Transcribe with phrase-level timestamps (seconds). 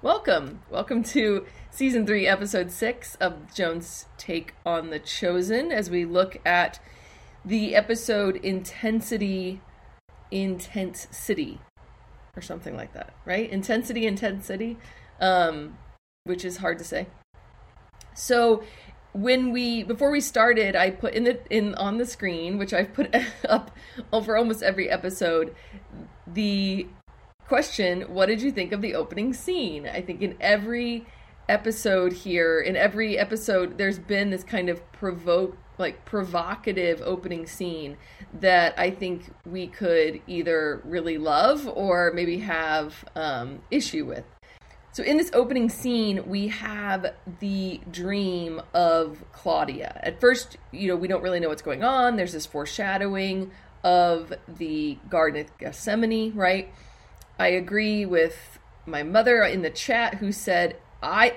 [0.00, 0.62] Welcome.
[0.70, 6.38] Welcome to season three, episode six of Joan's Take on the Chosen as we look
[6.46, 6.78] at
[7.44, 9.60] the episode Intensity,
[10.30, 11.60] Intense City,
[12.36, 13.50] or something like that, right?
[13.50, 14.78] Intensity, Intensity,
[15.20, 15.76] um,
[16.22, 17.08] which is hard to say.
[18.14, 18.62] So,
[19.14, 22.92] when we before we started i put in the in on the screen which i've
[22.92, 23.12] put
[23.48, 23.70] up
[24.12, 25.54] over almost every episode
[26.26, 26.86] the
[27.48, 31.06] question what did you think of the opening scene i think in every
[31.48, 37.96] episode here in every episode there's been this kind of provoke like provocative opening scene
[38.38, 44.24] that i think we could either really love or maybe have um, issue with
[44.90, 50.00] so in this opening scene, we have the dream of Claudia.
[50.02, 52.16] At first, you know, we don't really know what's going on.
[52.16, 53.52] There's this foreshadowing
[53.84, 56.72] of the Garden of Gethsemane, right?
[57.38, 61.36] I agree with my mother in the chat who said I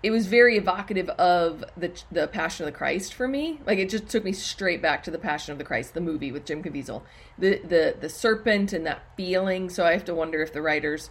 [0.00, 3.60] it was very evocative of the the Passion of the Christ for me.
[3.66, 6.30] Like it just took me straight back to the Passion of the Christ, the movie
[6.30, 7.02] with Jim Caviezel.
[7.38, 9.70] The the the serpent and that feeling.
[9.70, 11.10] So I have to wonder if the writers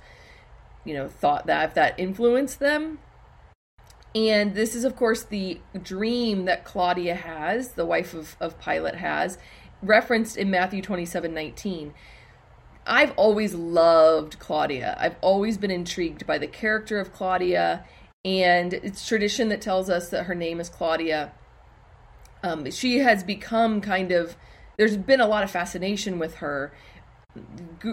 [0.88, 2.99] you know, thought that if that influenced them.
[4.16, 8.95] And this is, of course, the dream that Claudia has, the wife of, of Pilate
[8.95, 9.38] has,
[9.83, 11.94] referenced in Matthew 27 19.
[12.88, 14.95] I've always loved Claudia.
[14.99, 17.85] I've always been intrigued by the character of Claudia,
[18.23, 21.33] and it's tradition that tells us that her name is Claudia.
[22.44, 24.38] Um, she has become kind of,
[24.77, 26.71] there's been a lot of fascination with her.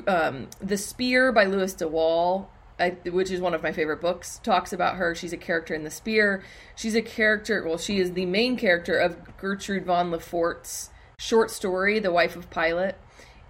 [0.07, 2.49] Um, the Spear by Louis de Wohl
[2.79, 5.15] I, which is one of my favorite books, talks about her.
[5.15, 6.43] She's a character in The Spear.
[6.75, 11.51] She's a character, well, she is the main character of Gertrude von Le Fort's short
[11.51, 12.97] story, The Wife of Pilate.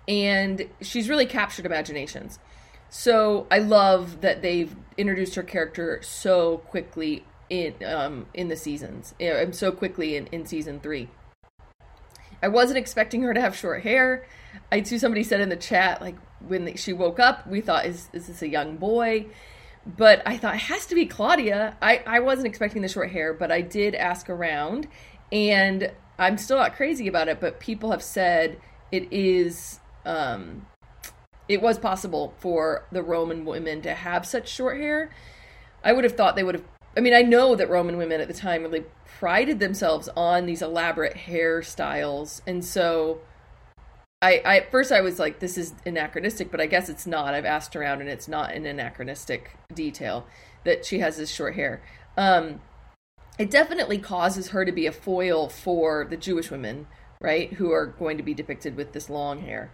[0.07, 2.39] And she's really captured imaginations.
[2.91, 9.15] So I love that they've introduced her character so quickly in um, in the seasons,
[9.21, 11.09] and so quickly in, in season three.
[12.43, 14.27] I wasn't expecting her to have short hair.
[14.71, 16.17] I too somebody said in the chat like
[16.47, 19.27] when she woke up, we thought, is, is this a young boy?
[19.87, 21.77] But I thought it has to be Claudia.
[21.83, 24.89] I, I wasn't expecting the short hair, but I did ask around,
[25.31, 27.41] and I'm still not crazy about it.
[27.41, 28.59] But people have said
[28.91, 30.67] it is, um,
[31.49, 35.11] it was possible for the Roman women to have such short hair.
[35.83, 36.65] I would have thought they would have.
[36.97, 38.85] I mean, I know that Roman women at the time really
[39.19, 43.21] prided themselves on these elaborate hairstyles, and so
[44.23, 47.35] I, I at first I was like, this is anachronistic, but I guess it's not.
[47.35, 50.27] I've asked around, and it's not an anachronistic detail
[50.65, 51.83] that she has this short hair.
[52.17, 52.61] Um,
[53.39, 56.87] it definitely causes her to be a foil for the Jewish women,
[57.21, 59.71] right, who are going to be depicted with this long hair.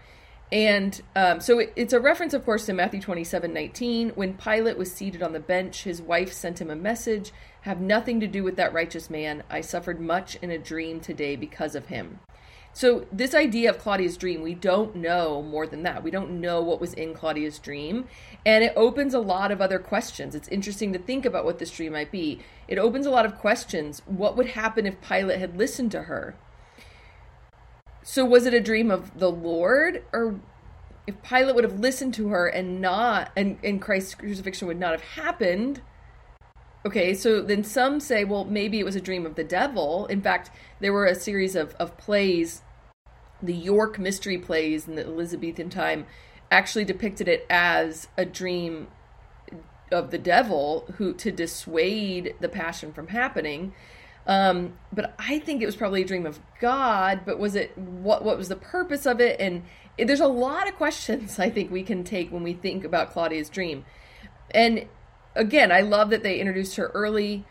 [0.52, 4.10] And um, so it, it's a reference, of course, to Matthew 27 19.
[4.10, 8.18] When Pilate was seated on the bench, his wife sent him a message Have nothing
[8.20, 9.44] to do with that righteous man.
[9.48, 12.18] I suffered much in a dream today because of him.
[12.72, 16.04] So, this idea of Claudia's dream, we don't know more than that.
[16.04, 18.06] We don't know what was in Claudia's dream.
[18.46, 20.36] And it opens a lot of other questions.
[20.36, 22.40] It's interesting to think about what this dream might be.
[22.68, 24.02] It opens a lot of questions.
[24.06, 26.36] What would happen if Pilate had listened to her?
[28.10, 30.02] So, was it a dream of the Lord?
[30.12, 30.40] Or
[31.06, 34.90] if Pilate would have listened to her and not, and, and Christ's crucifixion would not
[34.90, 35.80] have happened?
[36.84, 40.06] Okay, so then some say, well, maybe it was a dream of the devil.
[40.06, 40.50] In fact,
[40.80, 42.62] there were a series of, of plays,
[43.40, 46.04] the York mystery plays in the Elizabethan time,
[46.50, 48.88] actually depicted it as a dream
[49.92, 53.72] of the devil who to dissuade the passion from happening.
[54.30, 57.22] Um, but I think it was probably a dream of God.
[57.26, 58.24] But was it what?
[58.24, 59.40] What was the purpose of it?
[59.40, 59.64] And
[59.98, 63.10] it, there's a lot of questions I think we can take when we think about
[63.10, 63.84] Claudia's dream.
[64.52, 64.86] And
[65.34, 67.44] again, I love that they introduced her early.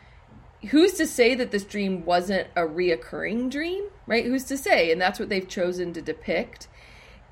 [0.70, 4.26] Who's to say that this dream wasn't a reoccurring dream, right?
[4.26, 4.92] Who's to say?
[4.92, 6.70] And that's what they've chosen to depict.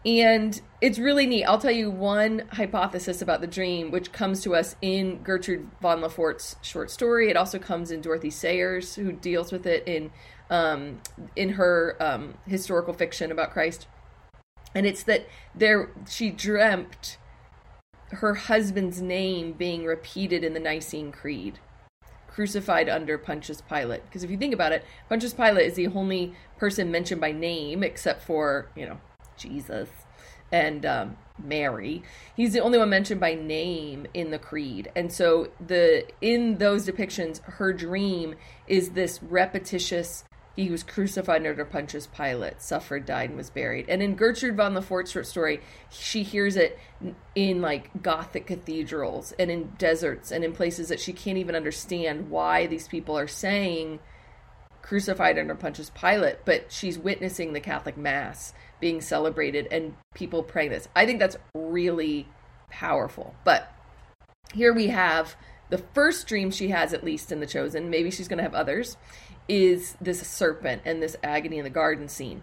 [0.07, 1.43] And it's really neat.
[1.43, 5.99] I'll tell you one hypothesis about the dream, which comes to us in Gertrude von
[5.99, 7.29] Le Fort's short story.
[7.29, 10.11] It also comes in Dorothy Sayers, who deals with it in
[10.49, 11.01] um,
[11.35, 13.85] in her um, historical fiction about Christ.
[14.73, 17.17] And it's that there she dreamt
[18.11, 21.59] her husband's name being repeated in the Nicene Creed,
[22.29, 24.05] crucified under Pontius Pilate.
[24.05, 27.83] Because if you think about it, Pontius Pilate is the only person mentioned by name
[27.83, 29.01] except for, you know,
[29.37, 29.89] Jesus
[30.51, 32.03] and um, Mary.
[32.35, 34.91] He's the only one mentioned by name in the creed.
[34.95, 38.35] And so the in those depictions her dream
[38.67, 40.23] is this repetitious
[40.57, 43.87] he was crucified under Pontius Pilate, suffered, died, and was buried.
[43.89, 45.61] And in Gertrude von le Fort short story,
[45.91, 46.79] she hears it
[47.35, 52.31] in like Gothic cathedrals and in deserts and in places that she can't even understand
[52.31, 53.99] why these people are saying
[54.81, 60.71] crucified under Pontius Pilate, but she's witnessing the Catholic Mass being celebrated and people praying
[60.71, 60.87] this.
[60.95, 62.27] I think that's really
[62.69, 63.35] powerful.
[63.43, 63.71] But
[64.53, 65.35] here we have
[65.69, 67.89] the first dream she has, at least in The Chosen.
[67.89, 68.97] Maybe she's going to have others
[69.47, 72.41] is this serpent and this agony in the garden scene.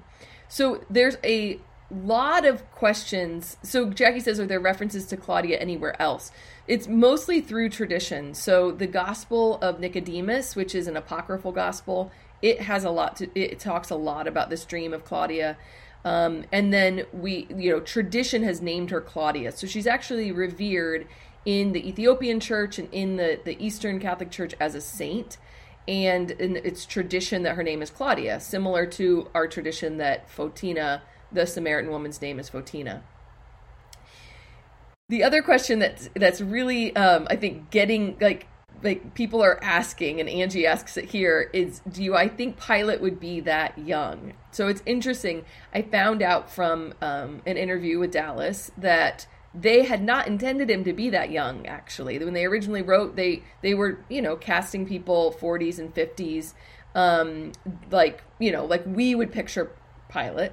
[0.48, 1.60] So there's a
[1.90, 3.56] lot of questions.
[3.62, 6.32] So Jackie says, are there references to Claudia anywhere else?
[6.66, 8.34] It's mostly through tradition.
[8.34, 12.10] So the Gospel of Nicodemus, which is an apocryphal gospel,
[12.40, 13.28] it has a lot to.
[13.38, 15.56] It talks a lot about this dream of Claudia.
[16.04, 19.52] Um, and then we, you know, tradition has named her Claudia.
[19.52, 21.06] So she's actually revered
[21.46, 25.38] in the Ethiopian church and in the, the Eastern Catholic Church as a saint
[25.86, 31.46] and it's tradition that her name is Claudia, similar to our tradition that Photina, the
[31.46, 33.02] Samaritan woman's name is Photina.
[35.10, 38.46] The other question that's that's really um, I think getting like
[38.82, 43.02] like people are asking and Angie asks it here is do you I think Pilate
[43.02, 44.32] would be that young?
[44.54, 45.44] So it's interesting.
[45.74, 50.84] I found out from um, an interview with Dallas that they had not intended him
[50.84, 52.18] to be that young actually.
[52.18, 56.54] When they originally wrote they they were you know casting people 40s and 50s
[56.94, 57.52] um
[57.90, 59.70] like you know like we would picture
[60.08, 60.52] Pilate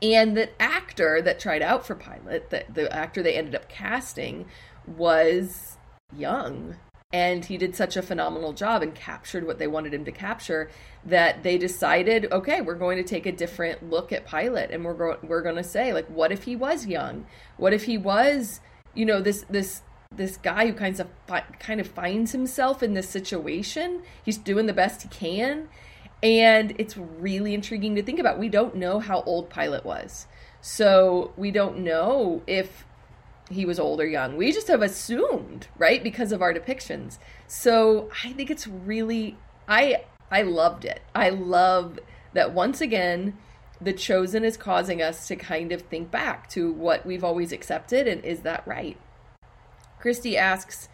[0.00, 4.46] and the actor that tried out for Pilate that the actor they ended up casting
[4.86, 5.78] was
[6.16, 6.76] young
[7.12, 10.70] and he did such a phenomenal job and captured what they wanted him to capture
[11.06, 14.70] that they decided okay we're going to take a different look at pilate.
[14.70, 17.26] And we're going we're going to say like what if he was young?
[17.56, 18.60] What if he was
[18.94, 19.82] you know this this
[20.14, 21.08] this guy who kind of
[21.58, 24.02] kind of finds himself in this situation?
[24.22, 25.68] He's doing the best he can.
[26.22, 28.38] And it's really intriguing to think about.
[28.40, 30.26] We don't know how old pilate was.
[30.60, 32.84] So we don't know if
[33.50, 34.36] he was old or young.
[34.36, 37.18] We just have assumed, right, because of our depictions.
[37.46, 39.36] So I think it's really
[39.66, 41.00] I I loved it.
[41.14, 41.98] I love
[42.34, 43.36] that once again
[43.80, 48.08] the chosen is causing us to kind of think back to what we've always accepted
[48.08, 48.98] and is that right?
[50.00, 50.88] Christy asks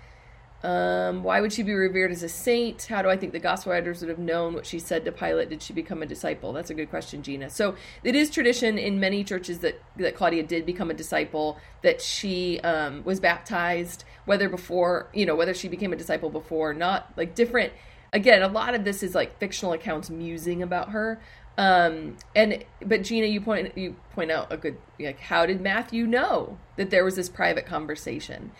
[0.64, 2.84] um, why would she be revered as a saint?
[2.84, 5.50] How do I think the gospel writers would have known what she said to Pilate?
[5.50, 6.55] Did she become a disciple?
[6.55, 7.50] That's a good question, Gina.
[7.50, 12.00] So it is tradition in many churches that, that Claudia did become a disciple, that
[12.00, 16.75] she um, was baptized, whether before, you know, whether she became a disciple before or
[16.75, 17.75] not, like different.
[18.14, 21.20] Again, a lot of this is like fictional accounts musing about her.
[21.56, 26.06] Um, and but Gina, you point you point out a good like how did Matthew
[26.06, 28.51] know that there was this private conversation?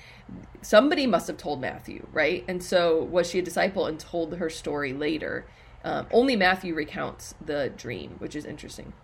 [0.62, 2.44] somebody must have told Matthew, right?
[2.49, 5.46] And so was she a disciple and told her story later?
[5.85, 8.94] Um, only Matthew recounts the dream, which is interesting.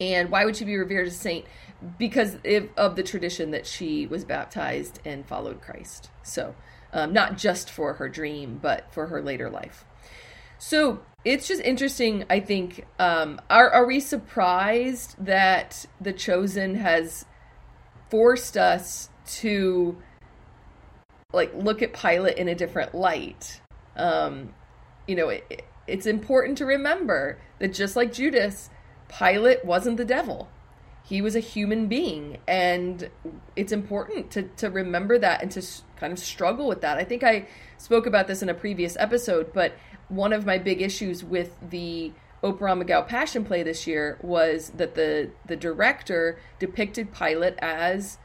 [0.00, 1.44] And why would she be revered as a saint?
[1.98, 2.38] Because
[2.76, 6.10] of the tradition that she was baptized and followed Christ.
[6.22, 6.54] So,
[6.92, 9.84] um, not just for her dream, but for her later life.
[10.58, 12.24] So it's just interesting.
[12.30, 12.86] I think.
[12.98, 17.24] Um, are are we surprised that the chosen has
[18.10, 19.96] forced us to
[21.32, 23.60] like look at Pilate in a different light.
[23.96, 24.54] Um,
[25.06, 28.70] you know, it, it's important to remember that just like Judas,
[29.08, 30.48] Pilate wasn't the devil.
[31.04, 33.10] He was a human being, and
[33.56, 35.62] it's important to to remember that and to
[35.96, 36.98] kind of struggle with that.
[36.98, 37.48] I think I
[37.78, 39.72] spoke about this in a previous episode, but
[40.10, 42.12] one of my big issues with the
[42.42, 48.18] Oberammergau Passion Play this year was that the the director depicted Pilate as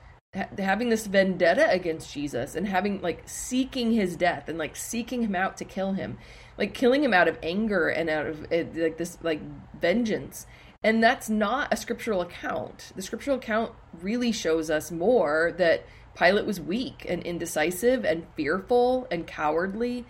[0.57, 5.35] having this vendetta against Jesus and having like seeking his death and like seeking him
[5.35, 6.17] out to kill him,
[6.57, 9.41] like killing him out of anger and out of uh, like this like
[9.79, 10.45] vengeance.
[10.83, 12.91] And that's not a scriptural account.
[12.95, 19.07] The scriptural account really shows us more that Pilate was weak and indecisive and fearful
[19.09, 20.05] and cowardly.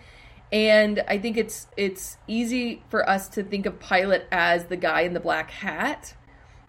[0.52, 5.02] And I think it's it's easy for us to think of Pilate as the guy
[5.02, 6.14] in the black hat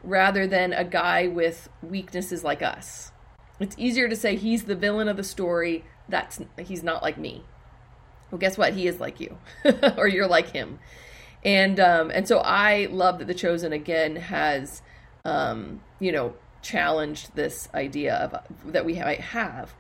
[0.04, 3.12] rather than a guy with weaknesses like us
[3.60, 5.84] it's easier to say he's the villain of the story.
[6.08, 7.44] That's he's not like me.
[8.32, 8.74] Well, guess what?
[8.74, 9.38] He is like you,
[9.98, 10.80] or you're like him.
[11.44, 14.82] And um, and so I love that the chosen again has,
[15.26, 19.74] um, you know, challenged this idea of that we might have.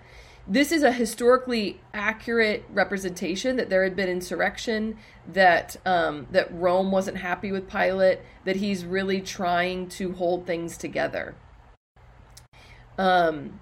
[0.49, 4.97] This is a historically accurate representation that there had been insurrection,
[5.33, 10.77] that um, that Rome wasn't happy with Pilate, that he's really trying to hold things
[10.77, 11.35] together.
[12.97, 13.59] Um,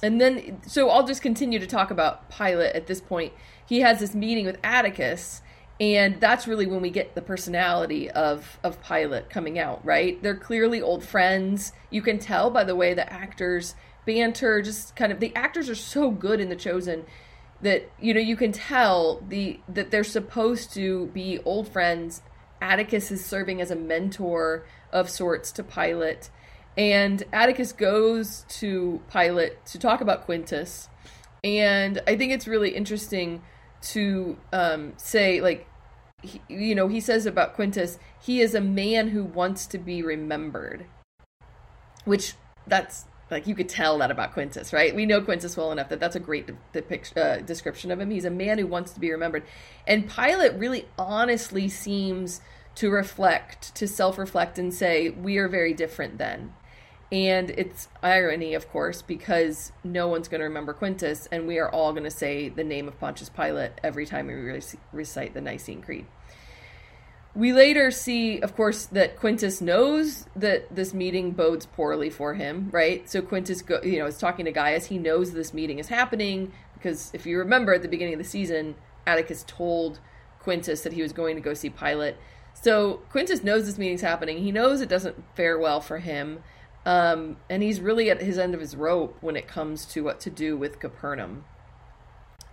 [0.00, 3.32] and then so I'll just continue to talk about Pilate at this point.
[3.66, 5.42] He has this meeting with Atticus
[5.78, 10.22] And that's really when we get the personality of of Pilate coming out, right?
[10.22, 11.72] They're clearly old friends.
[11.90, 13.74] You can tell by the way the actors
[14.06, 17.04] banter, just kind of the actors are so good in The Chosen
[17.60, 22.22] that you know you can tell the that they're supposed to be old friends.
[22.62, 26.30] Atticus is serving as a mentor of sorts to Pilate
[26.76, 30.88] and Atticus goes to Pilate to talk about Quintus,
[31.42, 33.42] and I think it's really interesting
[33.80, 35.68] to um, say like
[36.22, 40.02] he, you know he says about quintus he is a man who wants to be
[40.02, 40.86] remembered.
[42.04, 42.34] Which
[42.66, 44.94] that's like you could tell that about quintus right?
[44.94, 48.10] We know quintus well enough that that's a great depiction uh, description of him.
[48.10, 49.44] He's a man who wants to be remembered.
[49.86, 52.40] And pilate really honestly seems
[52.76, 56.52] to reflect to self-reflect and say we are very different then
[57.12, 61.70] and it's irony, of course, because no one's going to remember Quintus, and we are
[61.70, 64.60] all going to say the name of Pontius Pilate every time we
[64.92, 66.06] recite the Nicene Creed.
[67.34, 72.70] We later see, of course, that Quintus knows that this meeting bodes poorly for him,
[72.72, 73.08] right?
[73.08, 74.86] So Quintus, go, you know, is talking to Gaius.
[74.86, 78.24] He knows this meeting is happening because, if you remember, at the beginning of the
[78.24, 78.74] season,
[79.06, 80.00] Atticus told
[80.40, 82.16] Quintus that he was going to go see Pilate.
[82.54, 84.38] So Quintus knows this meeting's happening.
[84.38, 86.42] He knows it doesn't fare well for him.
[86.86, 90.20] Um, and he's really at his end of his rope when it comes to what
[90.20, 91.44] to do with Capernaum.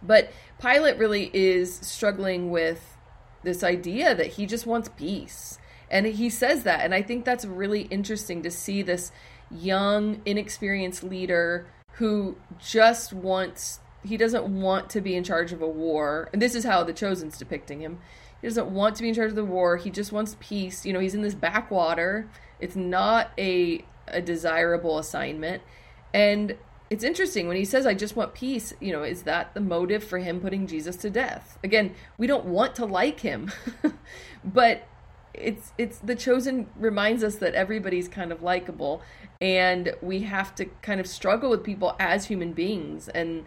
[0.01, 2.97] But Pilate really is struggling with
[3.43, 5.59] this idea that he just wants peace.
[5.89, 6.81] And he says that.
[6.81, 9.11] And I think that's really interesting to see this
[9.51, 15.67] young, inexperienced leader who just wants, he doesn't want to be in charge of a
[15.67, 16.27] war.
[16.33, 17.99] And this is how the Chosen's depicting him.
[18.41, 19.77] He doesn't want to be in charge of the war.
[19.77, 20.87] He just wants peace.
[20.87, 22.27] You know, he's in this backwater.
[22.59, 25.63] It's not a a desirable assignment.
[26.13, 26.57] And
[26.89, 30.03] it's interesting when he says, I just want peace, you know, is that the motive
[30.03, 31.57] for him putting Jesus to death?
[31.63, 33.51] Again, we don't want to like him,
[34.43, 34.87] but
[35.33, 39.01] it's it's the chosen reminds us that everybody's kind of likable
[39.41, 43.45] and we have to kind of struggle with people as human beings and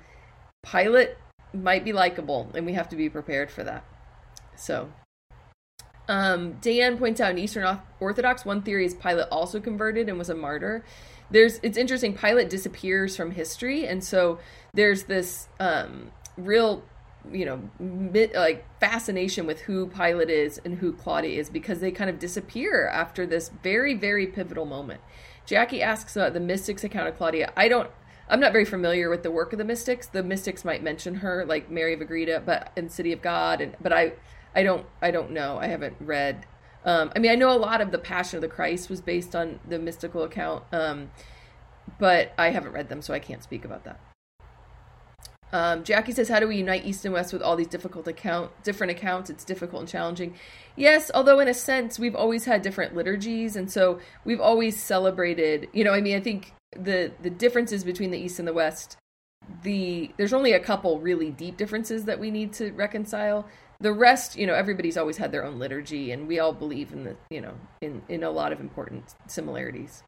[0.69, 1.11] Pilate
[1.55, 3.85] might be likable and we have to be prepared for that.
[4.57, 4.93] So
[6.09, 10.29] um, Dan points out in Eastern Orthodox, one theory is Pilate also converted and was
[10.29, 10.85] a martyr.
[11.31, 12.15] There's it's interesting.
[12.15, 14.39] Pilate disappears from history, and so
[14.75, 16.85] there's this um, real,
[17.33, 21.91] you know, mit, like fascination with who Pilate is and who Claudia is because they
[21.91, 25.01] kind of disappear after this very very pivotal moment.
[25.47, 27.53] Jackie asks about the mystics account of Claudia.
[27.57, 27.91] I don't.
[28.29, 30.07] I'm not very familiar with the work of the mystics.
[30.09, 33.77] The mystics might mention her, like Mary of Agreda, but in City of God, and
[33.81, 34.13] but I
[34.57, 35.59] I don't I don't know.
[35.59, 36.47] I haven't read.
[36.85, 39.37] Um, I mean, I know a lot of the Passion of the Christ was based
[39.37, 41.11] on the mystical account, um,
[41.99, 44.01] but I haven't read them, so I can't speak about that.
[45.53, 48.51] Um, Jackie says, "How do we unite East and West with all these difficult account,
[48.63, 49.31] different accounts?
[49.31, 50.35] It's difficult and challenging."
[50.75, 55.69] Yes, although in a sense we've always had different liturgies, and so we've always celebrated.
[55.73, 58.97] You know, I mean, I think the the differences between the East and the West,
[59.63, 63.47] the there's only a couple really deep differences that we need to reconcile
[63.80, 67.04] the rest you know everybody's always had their own liturgy and we all believe in
[67.04, 70.02] the you know in in a lot of important similarities.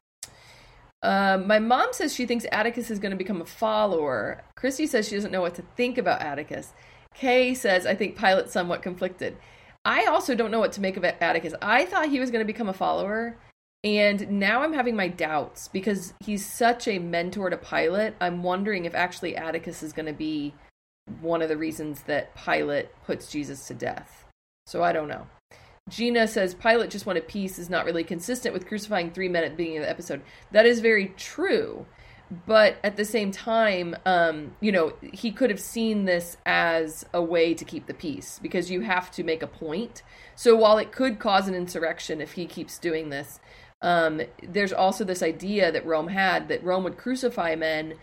[1.01, 4.43] Um, my mom says she thinks atticus is going to become a follower.
[4.55, 6.73] Christy says she doesn't know what to think about atticus.
[7.15, 9.37] Kay says i think pilate somewhat conflicted.
[9.85, 11.53] I also don't know what to make of atticus.
[11.61, 13.37] I thought he was going to become a follower
[13.83, 18.13] and now i'm having my doubts because he's such a mentor to pilate.
[18.19, 20.53] I'm wondering if actually atticus is going to be
[21.21, 24.25] one of the reasons that Pilate puts Jesus to death.
[24.65, 25.27] So I don't know.
[25.89, 29.51] Gina says Pilate just wanted peace is not really consistent with crucifying three men at
[29.51, 30.21] the beginning of the episode.
[30.51, 31.85] That is very true.
[32.45, 37.21] But at the same time, um, you know, he could have seen this as a
[37.21, 40.03] way to keep the peace because you have to make a point.
[40.35, 43.39] So while it could cause an insurrection if he keeps doing this,
[43.81, 47.95] um, there's also this idea that Rome had that Rome would crucify men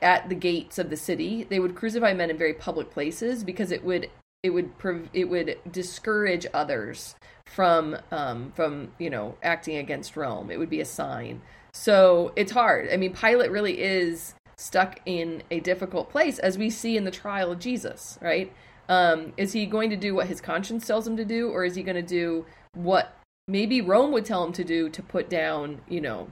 [0.00, 1.44] at the gates of the city.
[1.44, 4.08] They would crucify men in very public places because it would
[4.42, 4.70] it would
[5.12, 7.14] it would discourage others
[7.46, 10.50] from um, from you know acting against Rome.
[10.50, 11.42] It would be a sign.
[11.74, 12.90] So it's hard.
[12.92, 17.10] I mean, Pilate really is stuck in a difficult place, as we see in the
[17.10, 18.18] trial of Jesus.
[18.20, 18.52] Right?
[18.88, 21.76] Um, is he going to do what his conscience tells him to do, or is
[21.76, 22.44] he going to do
[22.74, 26.28] what maybe Rome would tell him to do to put down, you know,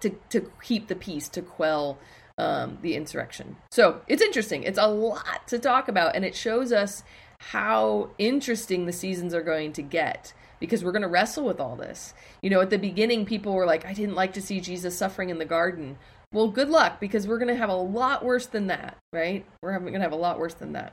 [0.00, 1.98] to to keep the peace, to quell
[2.38, 3.56] um, the insurrection.
[3.70, 4.62] So it's interesting.
[4.62, 7.02] It's a lot to talk about, and it shows us
[7.38, 11.74] how interesting the seasons are going to get because we're going to wrestle with all
[11.74, 12.14] this.
[12.40, 15.28] You know, at the beginning, people were like, I didn't like to see Jesus suffering
[15.28, 15.98] in the garden.
[16.32, 19.44] Well, good luck because we're going to have a lot worse than that, right?
[19.60, 20.92] We're going to have a lot worse than that.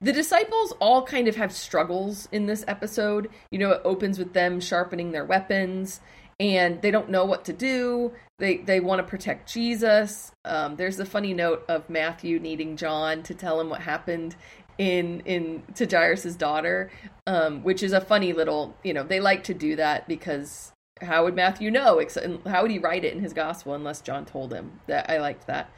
[0.00, 3.30] the disciples all kind of have struggles in this episode.
[3.50, 6.00] You know, it opens with them sharpening their weapons
[6.38, 8.12] and they don't know what to do.
[8.38, 10.32] They they want to protect Jesus.
[10.44, 14.36] Um, there's the funny note of Matthew needing John to tell him what happened
[14.78, 16.90] in in to Jairus's daughter,
[17.26, 18.76] um, which is a funny little.
[18.82, 22.02] You know, they like to do that because how would Matthew know?
[22.46, 24.80] How would he write it in his gospel unless John told him?
[24.86, 25.70] That I liked that.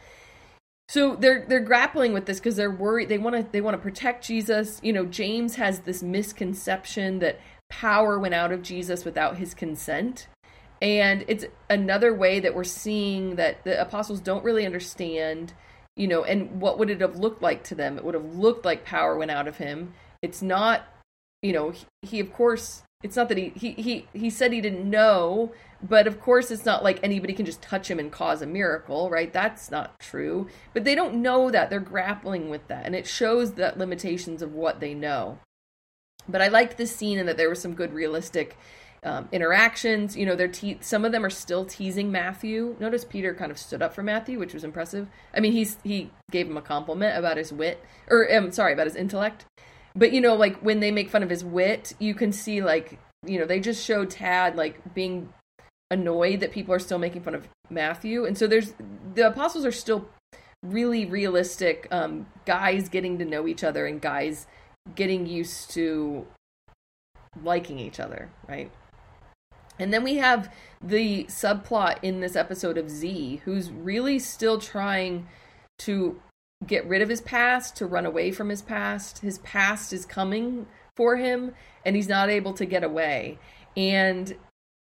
[0.89, 3.09] So they're they're grappling with this because they're worried.
[3.09, 4.81] They want to they want to protect Jesus.
[4.83, 7.39] You know, James has this misconception that
[7.69, 10.27] power went out of Jesus without his consent
[10.81, 15.53] and it's another way that we're seeing that the apostles don't really understand,
[15.97, 17.99] you know, and what would it have looked like to them?
[17.99, 19.95] It would have looked like power went out of him.
[20.23, 20.87] It's not,
[21.43, 24.61] you know, he, he of course, it's not that he, he he he said he
[24.61, 28.43] didn't know, but of course it's not like anybody can just touch him and cause
[28.43, 29.33] a miracle, right?
[29.33, 30.49] That's not true.
[30.75, 31.71] But they don't know that.
[31.71, 35.39] They're grappling with that, and it shows that limitations of what they know.
[36.29, 38.57] But I liked this scene and that there was some good realistic
[39.05, 40.17] um, interactions.
[40.17, 42.77] You know, they're te- some of them are still teasing Matthew.
[42.81, 45.09] Notice Peter kind of stood up for Matthew, which was impressive.
[45.35, 48.87] I mean, he's he gave him a compliment about his wit, or um, sorry, about
[48.87, 49.45] his intellect.
[49.95, 52.99] But you know, like when they make fun of his wit, you can see like
[53.27, 55.33] you know they just show Tad like being
[55.91, 58.75] annoyed that people are still making fun of Matthew, and so there's
[59.15, 60.09] the apostles are still
[60.63, 64.47] really realistic um, guys getting to know each other and guys
[64.95, 66.27] getting used to
[67.43, 68.71] liking each other, right?
[69.79, 75.27] And then we have the subplot in this episode of Z, who's really still trying
[75.81, 76.21] to
[76.67, 79.19] get rid of his past, to run away from his past.
[79.19, 80.67] His past is coming
[80.97, 81.55] for him,
[81.85, 83.39] and he's not able to get away.
[83.77, 84.37] And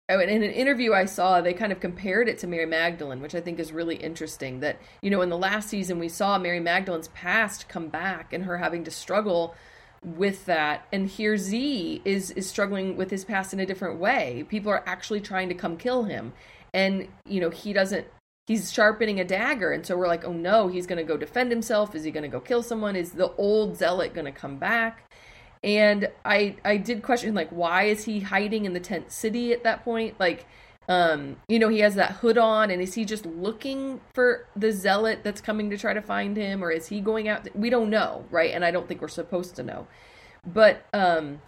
[0.09, 3.33] oh, in an interview I saw, they kind of compared it to Mary Magdalene, which
[3.33, 4.59] I think is really interesting.
[4.59, 8.45] That, you know, in the last season, we saw Mary Magdalene's past come back and
[8.45, 9.55] her having to struggle
[10.03, 10.87] with that.
[10.91, 14.45] And here z is is struggling with his past in a different way.
[14.49, 16.33] People are actually trying to come kill him.
[16.73, 18.07] And you know he doesn't
[18.47, 19.71] he's sharpening a dagger.
[19.71, 21.95] And so we're like oh no he's going to go defend himself.
[21.95, 22.95] Is he going to go kill someone?
[22.95, 25.11] Is the old zealot going to come back?
[25.63, 29.63] And i i did question like why is he hiding in the tent city at
[29.63, 30.19] that point?
[30.19, 30.45] Like
[30.89, 34.71] um you know he has that hood on and is he just looking for the
[34.71, 37.47] zealot that's coming to try to find him or is he going out?
[37.55, 38.51] We don't know right?
[38.51, 39.87] And i don't think we're supposed to know.
[40.45, 41.41] But um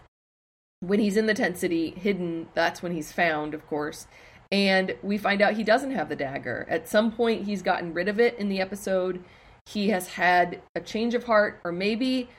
[0.80, 4.08] when he's in the tent city hidden that's when he's found of course.
[4.52, 6.66] And we find out he doesn't have the dagger.
[6.70, 9.24] At some point he's gotten rid of it in the episode.
[9.66, 12.30] He has had a change of heart or maybe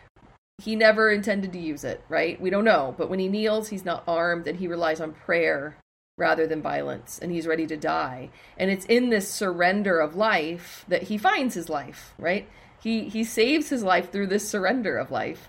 [0.59, 2.41] he never intended to use it right?
[2.41, 2.95] We don't know.
[2.97, 5.77] But when he kneels he's not armed and he relies on prayer
[6.18, 8.31] rather than violence and he's ready to die.
[8.57, 12.48] And it's in this surrender of life that he finds his life right?
[12.81, 15.48] He he saves his life through this surrender of life.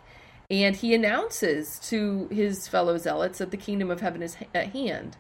[0.50, 5.18] And he announces to his fellow zealots that the kingdom of heaven is at hand.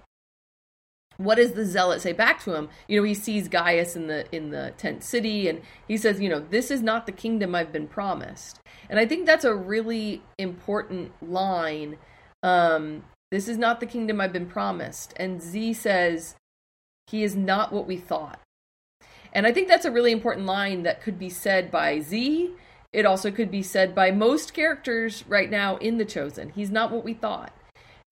[1.18, 2.70] What does the zealot say back to him?
[2.88, 6.30] You know he sees gaius in the in the tent city and he says you
[6.30, 8.60] know this is not the kingdom i've been promised.
[8.90, 11.98] And i think that's a really important line
[12.44, 15.14] um this is not the kingdom I've been promised.
[15.18, 16.36] And Z says,
[17.08, 18.40] He is not what we thought.
[19.34, 22.52] And I think that's a really important line that could be said by Z.
[22.94, 26.50] It also could be said by most characters right now in The Chosen.
[26.50, 27.54] He's not what we thought.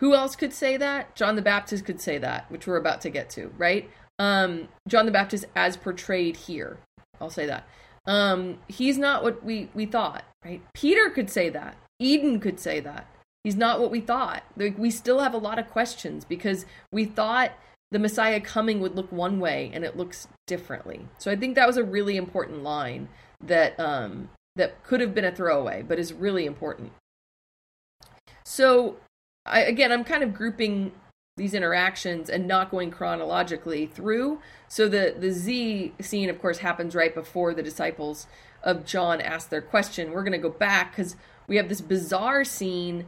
[0.01, 1.15] Who else could say that?
[1.15, 3.89] John the Baptist could say that, which we're about to get to, right?
[4.19, 6.77] Um, John the Baptist as portrayed here.
[7.21, 7.65] I'll say that.
[8.05, 10.61] Um, he's not what we, we thought, right?
[10.73, 11.77] Peter could say that.
[11.99, 13.07] Eden could say that.
[13.45, 14.41] He's not what we thought.
[14.57, 17.51] Like, we still have a lot of questions because we thought
[17.91, 21.05] the Messiah coming would look one way and it looks differently.
[21.19, 23.07] So I think that was a really important line
[23.39, 26.91] that um, that could have been a throwaway, but is really important.
[28.43, 28.97] So
[29.45, 30.91] I, again, I'm kind of grouping
[31.37, 34.39] these interactions and not going chronologically through.
[34.67, 38.25] So the the Z scene, of course, happens right before the disciples
[38.63, 40.13] of John ask their question.
[40.13, 41.15] We're going to go back because
[41.47, 43.05] we have this bizarre scene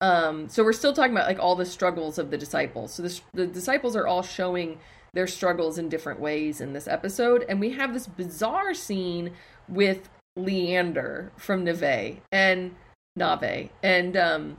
[0.00, 2.94] um, so we're still talking about like all the struggles of the disciples.
[2.94, 4.78] So the disciples are all showing
[5.12, 9.32] their struggles in different ways in this episode, and we have this bizarre scene
[9.68, 12.74] with Leander from Neve and
[13.16, 14.56] Nave, and um,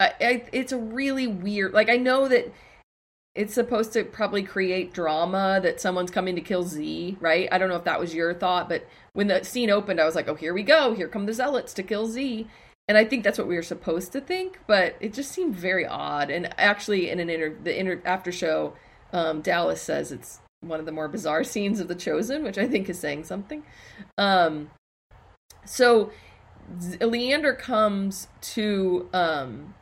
[0.00, 1.74] I, I, it's a really weird.
[1.74, 2.52] Like I know that
[3.34, 7.48] it's supposed to probably create drama that someone's coming to kill Z, right?
[7.50, 10.14] I don't know if that was your thought, but when the scene opened, I was
[10.14, 10.94] like, oh, here we go.
[10.94, 12.46] Here come the zealots to kill Z
[12.88, 15.86] and I think that's what we were supposed to think, but it just seemed very
[15.86, 16.30] odd.
[16.30, 18.74] And actually, in an inter the inter after show,
[19.12, 22.68] um, Dallas says it's one of the more bizarre scenes of The Chosen, which I
[22.68, 23.62] think is saying something.
[24.18, 24.70] Um,
[25.64, 26.10] so
[27.00, 29.74] Leander comes to um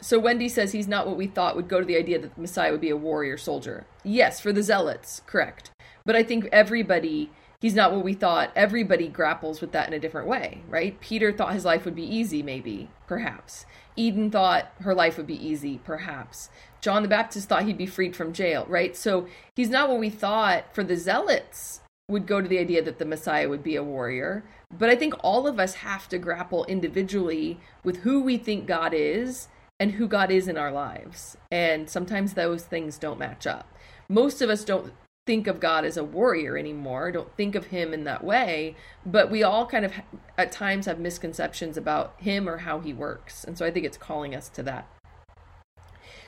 [0.00, 2.40] so Wendy says he's not what we thought would go to the idea that the
[2.40, 3.86] Messiah would be a warrior soldier.
[4.04, 5.70] Yes, for the zealots, correct.
[6.04, 8.50] But I think everybody he's not what we thought.
[8.54, 11.00] Everybody grapples with that in a different way, right?
[11.00, 13.66] Peter thought his life would be easy, maybe, perhaps.
[13.96, 16.50] Eden thought her life would be easy, perhaps.
[16.80, 18.96] John the Baptist thought he'd be freed from jail, right?
[18.96, 22.98] So he's not what we thought for the zealots would go to the idea that
[22.98, 24.44] the Messiah would be a warrior.
[24.70, 28.94] But I think all of us have to grapple individually with who we think God
[28.94, 29.48] is
[29.80, 31.36] and who God is in our lives.
[31.50, 33.72] And sometimes those things don't match up.
[34.08, 34.92] Most of us don't
[35.26, 39.30] think of God as a warrior anymore, don't think of him in that way, but
[39.30, 39.92] we all kind of
[40.38, 43.44] at times have misconceptions about him or how he works.
[43.44, 44.88] And so I think it's calling us to that.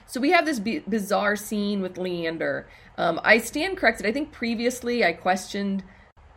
[0.06, 2.66] So we have this b- bizarre scene with Leander.
[2.96, 4.06] Um, I stand corrected.
[4.06, 5.84] I think previously I questioned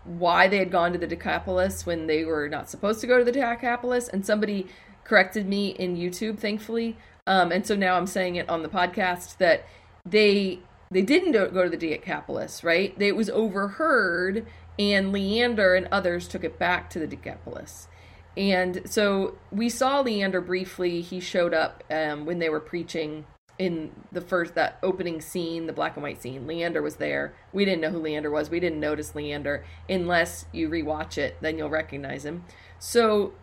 [0.04, 3.24] why they had gone to the Decapolis when they were not supposed to go to
[3.24, 4.68] the Decapolis, and somebody
[5.04, 6.98] corrected me in YouTube, thankfully.
[7.28, 9.66] Um, and so now I'm saying it on the podcast that
[10.06, 10.60] they
[10.92, 12.94] they didn't go to the Decapolis, right?
[13.00, 14.46] It was overheard,
[14.78, 17.88] and Leander and others took it back to the Decapolis.
[18.36, 21.02] And so we saw Leander briefly.
[21.02, 23.26] He showed up um, when they were preaching
[23.58, 26.48] in the first that opening scene, the black and white scene.
[26.48, 27.34] Leander was there.
[27.54, 28.50] We didn't know who Leander was.
[28.50, 32.46] We didn't notice Leander unless you rewatch it, then you'll recognize him.
[32.80, 33.34] So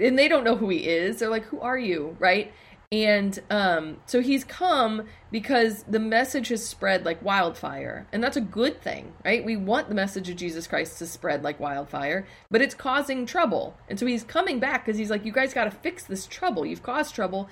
[0.00, 1.18] and they don't know who he is.
[1.18, 2.52] They're like, "Who are you?" right?
[2.92, 8.06] And um, so he's come because the message has spread like wildfire.
[8.12, 9.42] And that's a good thing, right?
[9.42, 13.78] We want the message of Jesus Christ to spread like wildfire, but it's causing trouble.
[13.88, 16.66] And so he's coming back because he's like, you guys got to fix this trouble.
[16.66, 17.48] You've caused trouble.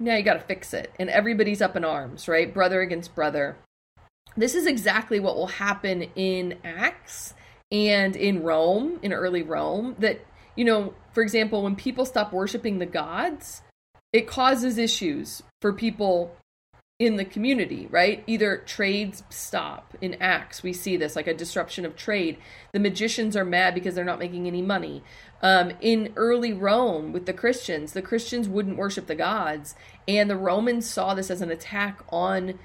[0.00, 0.92] Now you got to fix it.
[0.98, 2.52] And everybody's up in arms, right?
[2.52, 3.56] Brother against brother.
[4.36, 7.34] This is exactly what will happen in Acts
[7.70, 12.80] and in Rome, in early Rome, that, you know, for example, when people stop worshiping
[12.80, 13.62] the gods,
[14.12, 16.36] it causes issues for people
[17.00, 18.22] in the community, right?
[18.26, 22.36] Either trades stop in Acts, we see this like a disruption of trade.
[22.72, 25.02] The magicians are mad because they're not making any money.
[25.42, 29.74] Um, in early Rome with the Christians, the Christians wouldn't worship the gods,
[30.06, 32.58] and the Romans saw this as an attack on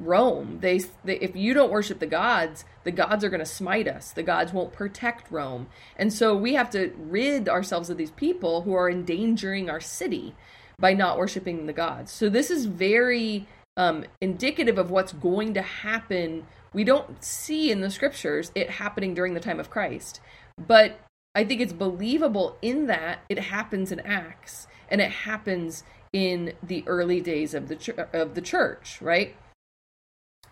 [0.00, 0.60] Rome.
[0.62, 4.10] They, they, if you don't worship the gods, the gods are going to smite us.
[4.10, 5.68] The gods won't protect Rome.
[5.96, 10.34] And so we have to rid ourselves of these people who are endangering our city
[10.82, 12.10] by not worshiping the gods.
[12.10, 16.44] So this is very um, indicative of what's going to happen.
[16.74, 20.20] We don't see in the scriptures it happening during the time of Christ,
[20.58, 20.98] but
[21.36, 26.82] I think it's believable in that it happens in Acts and it happens in the
[26.88, 29.36] early days of the ch- of the church, right?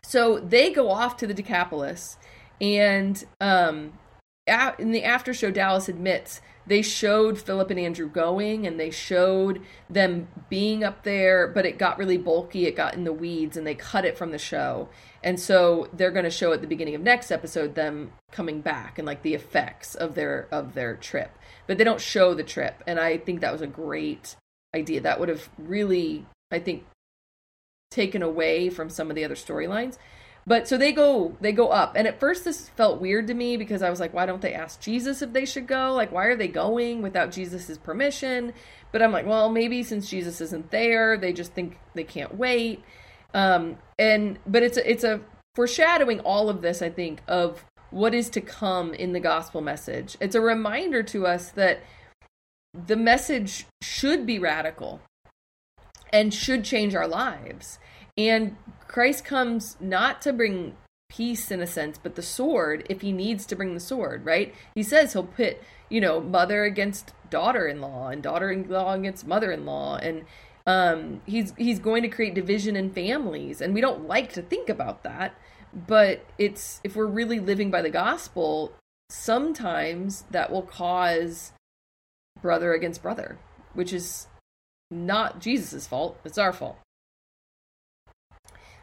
[0.05, 2.17] So they go off to the Decapolis,
[2.61, 3.93] and um,
[4.79, 6.41] in the after show, Dallas admits
[6.71, 11.79] they showed Philip and Andrew going and they showed them being up there, but it
[11.79, 12.67] got really bulky.
[12.67, 14.89] It got in the weeds and they cut it from the show.
[15.25, 18.99] And so they're going to show at the beginning of next episode them coming back
[18.99, 21.37] and like the effects of their of their trip.
[21.67, 22.85] But they don't show the trip.
[22.87, 24.37] And I think that was a great
[24.73, 25.01] idea.
[25.01, 26.85] That would have really I think
[27.91, 29.99] taken away from some of the other storylines.
[30.47, 31.95] But so they go they go up.
[31.97, 34.55] And at first this felt weird to me because I was like, why don't they
[34.55, 35.93] ask Jesus if they should go?
[35.93, 38.53] Like why are they going without Jesus's permission?
[38.93, 42.83] But I'm like, well, maybe since Jesus isn't there, they just think they can't wait.
[43.35, 45.21] Um and but it's a, it's a
[45.55, 50.17] foreshadowing all of this, I think, of what is to come in the gospel message.
[50.21, 51.81] It's a reminder to us that
[52.73, 55.01] the message should be radical
[56.13, 57.79] and should change our lives.
[58.17, 58.57] And
[58.91, 60.77] Christ comes not to bring
[61.09, 64.53] peace in a sense, but the sword if he needs to bring the sword, right?
[64.75, 70.25] He says he'll pit, you know, mother against daughter-in-law and daughter-in-law against mother-in-law and
[70.67, 74.69] um he's he's going to create division in families and we don't like to think
[74.69, 75.37] about that,
[75.73, 78.73] but it's if we're really living by the gospel,
[79.09, 81.53] sometimes that will cause
[82.43, 83.39] brother against brother,
[83.73, 84.27] which is
[84.91, 86.77] not Jesus's fault, it's our fault.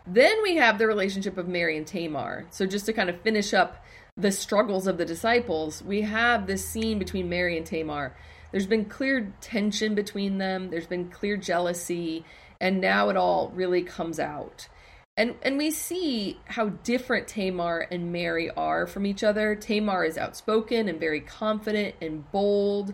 [0.08, 2.46] Then we have the relationship of Mary and Tamar.
[2.50, 3.84] So just to kind of finish up
[4.16, 8.16] the struggles of the disciples, we have this scene between Mary and Tamar.
[8.52, 12.24] There's been clear tension between them, there's been clear jealousy,
[12.62, 14.70] and now it all really comes out.
[15.18, 19.56] And and we see how different Tamar and Mary are from each other.
[19.56, 22.94] Tamar is outspoken and very confident and bold,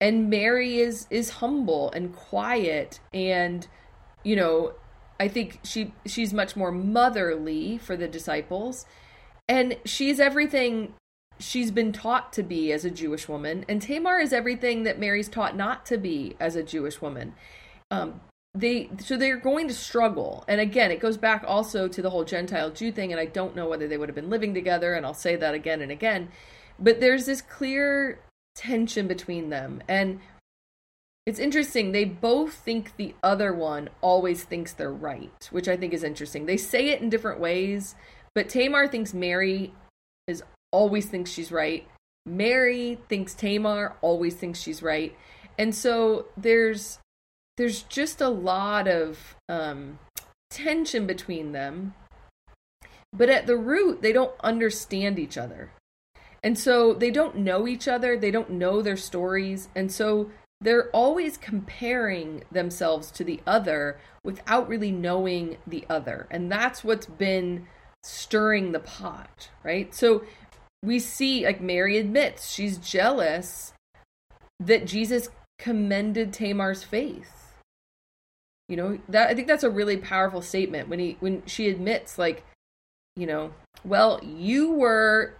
[0.00, 3.66] and Mary is is humble and quiet and
[4.24, 4.74] you know
[5.18, 8.86] I think she she's much more motherly for the disciples,
[9.48, 10.94] and she's everything
[11.38, 15.28] she's been taught to be as a Jewish woman, and Tamar is everything that Mary's
[15.28, 17.34] taught not to be as a Jewish woman.
[17.90, 18.20] Um,
[18.54, 22.24] they so they're going to struggle, and again, it goes back also to the whole
[22.24, 25.04] Gentile Jew thing, and I don't know whether they would have been living together, and
[25.04, 26.28] I'll say that again and again,
[26.78, 28.20] but there's this clear
[28.54, 30.20] tension between them, and
[31.26, 31.90] it's interesting.
[31.90, 36.46] They both think the other one always thinks they're right, which I think is interesting.
[36.46, 37.96] They say it in different ways,
[38.34, 39.74] but Tamar thinks Mary
[40.28, 41.86] is always thinks she's right.
[42.24, 45.16] Mary thinks Tamar always thinks she's right.
[45.58, 47.00] And so there's
[47.56, 49.98] there's just a lot of um,
[50.50, 51.94] tension between them.
[53.12, 55.70] But at the root, they don't understand each other.
[56.42, 59.68] And so they don't know each other, they don't know their stories.
[59.74, 60.30] And so
[60.60, 66.26] they're always comparing themselves to the other without really knowing the other.
[66.30, 67.66] And that's what's been
[68.02, 69.94] stirring the pot, right?
[69.94, 70.24] So
[70.82, 73.72] we see, like Mary admits, she's jealous
[74.60, 77.54] that Jesus commended Tamar's faith.
[78.68, 82.18] You know, that I think that's a really powerful statement when he when she admits
[82.18, 82.44] like,
[83.14, 83.52] you know,
[83.84, 85.36] well, you were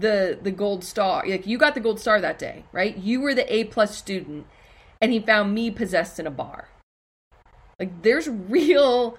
[0.00, 1.24] the the gold star.
[1.26, 2.96] Like you got the gold star that day, right?
[2.96, 4.46] You were the A plus student
[5.00, 6.68] and he found me possessed in a bar.
[7.78, 9.18] Like there's real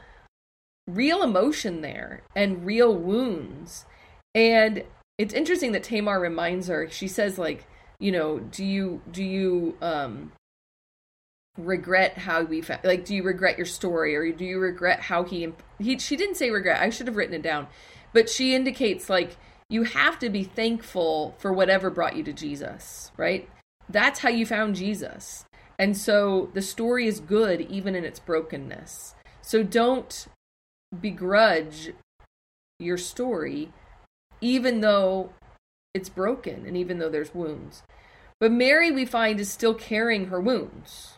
[0.88, 3.86] real emotion there and real wounds.
[4.36, 4.84] And
[5.18, 6.90] it's interesting that Tamar reminds her.
[6.90, 7.66] She says like,
[8.00, 10.32] you know, do you do you um
[11.58, 15.24] regret how we found like do you regret your story or do you regret how
[15.24, 16.82] he he she didn't say regret.
[16.82, 17.68] I should have written it down.
[18.12, 19.38] But she indicates like
[19.70, 23.50] you have to be thankful for whatever brought you to Jesus, right?
[23.90, 25.46] That's how you found Jesus.
[25.80, 29.16] And so the story is good even in its brokenness.
[29.42, 30.28] So don't
[31.00, 31.92] begrudge
[32.80, 33.72] your story
[34.42, 35.32] even though
[35.94, 37.84] it's broken and even though there's wounds.
[38.40, 41.14] But Mary, we find, is still carrying her wounds.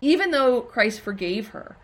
[0.00, 1.76] Even though Christ forgave her.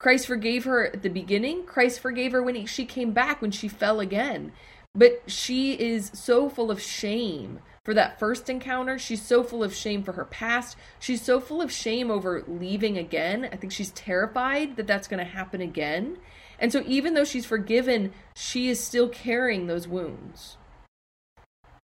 [0.00, 1.64] Christ forgave her at the beginning.
[1.64, 4.52] Christ forgave her when he, she came back, when she fell again.
[4.94, 8.98] But she is so full of shame for that first encounter.
[8.98, 10.76] She's so full of shame for her past.
[10.98, 13.48] She's so full of shame over leaving again.
[13.52, 16.16] I think she's terrified that that's going to happen again.
[16.58, 20.56] And so, even though she's forgiven, she is still carrying those wounds.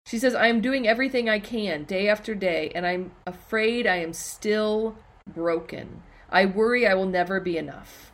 [0.07, 3.97] She says, I am doing everything I can day after day, and I'm afraid I
[3.97, 4.97] am still
[5.33, 6.03] broken.
[6.35, 8.11] I worry I will never be enough.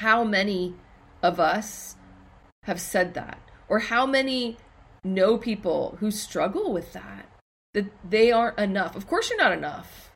[0.00, 0.74] How many
[1.22, 1.96] of us
[2.64, 3.40] have said that?
[3.70, 4.58] Or how many
[5.02, 7.26] know people who struggle with that?
[7.72, 8.96] That they aren't enough.
[8.96, 10.12] Of course, you're not enough.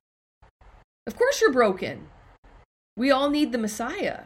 [1.07, 2.09] Of course, you're broken.
[2.99, 4.25] We all need the Messiah.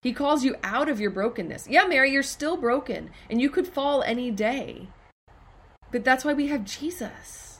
[0.00, 1.68] He calls you out of your brokenness.
[1.68, 4.88] Yeah, Mary, you're still broken and you could fall any day.
[5.92, 7.58] But that's why we have Jesus.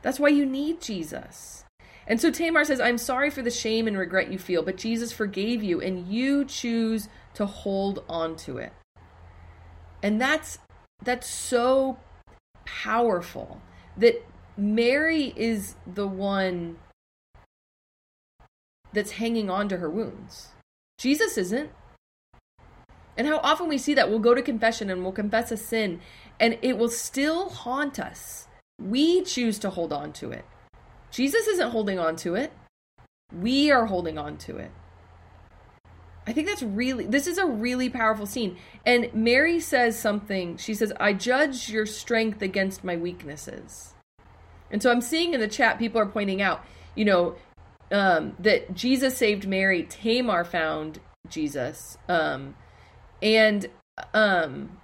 [0.00, 1.64] That's why you need Jesus.
[2.06, 5.12] And so Tamar says, I'm sorry for the shame and regret you feel, but Jesus
[5.12, 8.72] forgave you and you choose to hold on to it.
[10.02, 10.58] And that's
[11.02, 11.98] that's so
[12.64, 13.60] powerful
[13.96, 14.24] that
[14.56, 16.76] Mary is the one
[18.92, 20.48] that's hanging on to her wounds.
[20.98, 21.70] Jesus isn't.
[23.16, 26.00] And how often we see that we'll go to confession and we'll confess a sin
[26.38, 28.48] and it will still haunt us.
[28.80, 30.44] We choose to hold on to it.
[31.10, 32.52] Jesus isn't holding on to it.
[33.32, 34.70] We are holding on to it.
[36.26, 38.56] I think that's really, this is a really powerful scene.
[38.84, 40.56] And Mary says something.
[40.58, 43.94] She says, I judge your strength against my weaknesses.
[44.70, 47.34] And so I'm seeing in the chat, people are pointing out, you know,
[47.90, 51.98] um, that Jesus saved Mary, Tamar found Jesus.
[52.08, 52.54] Um,
[53.22, 53.66] and
[54.14, 54.79] um,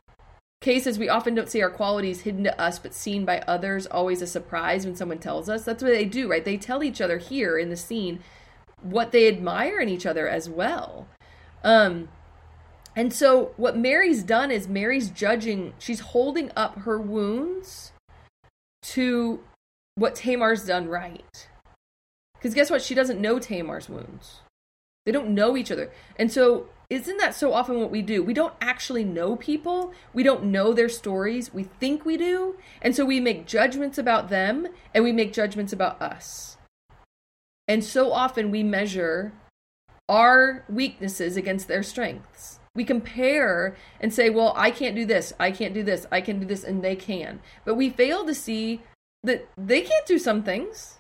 [0.67, 4.21] cases we often don't see our qualities hidden to us but seen by others, always
[4.21, 5.63] a surprise when someone tells us.
[5.63, 6.45] That's what they do, right?
[6.45, 8.19] They tell each other here in the scene
[8.83, 11.07] what they admire in each other as well.
[11.63, 12.09] Um,
[12.97, 17.93] and so what Mary's done is Mary's judging, she's holding up her wounds
[18.83, 19.45] to
[19.95, 21.49] what Tamar's done right.
[22.35, 22.83] Because guess what?
[22.83, 24.41] She doesn't know Tamar's wounds.
[25.05, 25.93] They don't know each other.
[26.17, 28.23] And so, isn't that so often what we do?
[28.23, 29.93] We don't actually know people.
[30.13, 31.53] We don't know their stories.
[31.53, 32.57] We think we do.
[32.81, 36.57] And so we make judgments about them and we make judgments about us.
[37.67, 39.33] And so often we measure
[40.09, 42.61] our weaknesses against their strengths.
[42.77, 46.39] We compare and say, well, I can't do this, I can't do this, I can
[46.39, 47.41] do this, and they can.
[47.65, 48.83] But we fail to see
[49.25, 50.99] that they can't do some things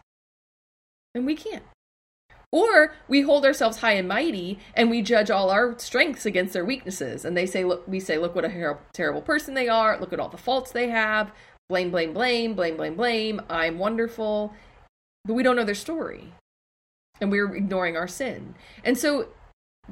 [1.15, 1.63] and we can't.
[2.57, 6.65] Or we hold ourselves high and mighty and we judge all our strengths against their
[6.65, 7.27] weaknesses.
[7.27, 10.01] And they say, look, we say, look what a terrible person they are.
[10.01, 11.33] Look at all the faults they have.
[11.69, 13.43] Blame, blame, blame, blame, blame, blame.
[13.51, 14.55] I'm wonderful.
[15.27, 16.33] But we don't know their story.
[17.21, 18.55] And we're ignoring our sin.
[18.83, 19.29] And so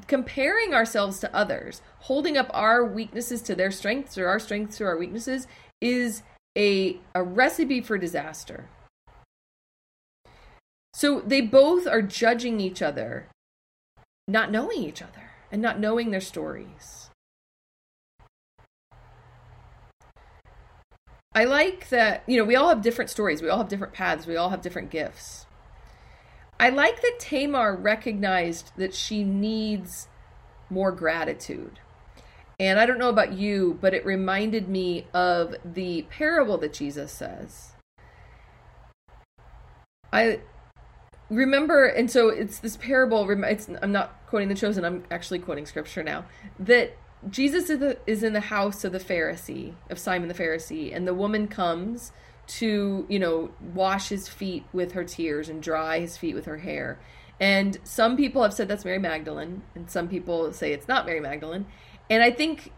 [0.07, 4.85] comparing ourselves to others, holding up our weaknesses to their strengths or our strengths to
[4.85, 5.47] our weaknesses
[5.83, 6.23] is
[6.57, 8.71] a, a recipe for disaster.
[10.95, 13.27] So they both are judging each other,
[14.29, 17.11] not knowing each other and not knowing their stories.
[21.35, 24.25] I like that, you know, we all have different stories, we all have different paths,
[24.25, 25.47] we all have different gifts.
[26.61, 30.07] I like that Tamar recognized that she needs
[30.71, 31.81] more gratitude.
[32.61, 37.11] And I don't know about you, but it reminded me of the parable that Jesus
[37.11, 37.73] says.
[40.13, 40.39] I
[41.31, 43.29] remember, and so it's this parable.
[43.31, 44.85] It's, I'm not quoting the chosen.
[44.85, 46.25] I'm actually quoting scripture now.
[46.59, 46.97] That
[47.31, 51.07] Jesus is, the, is in the house of the Pharisee of Simon the Pharisee, and
[51.07, 52.13] the woman comes
[52.47, 56.59] to you know wash his feet with her tears and dry his feet with her
[56.59, 56.99] hair.
[57.41, 61.21] And some people have said that's Mary Magdalene, and some people say it's not Mary
[61.21, 61.67] Magdalene.
[62.09, 62.73] And I think,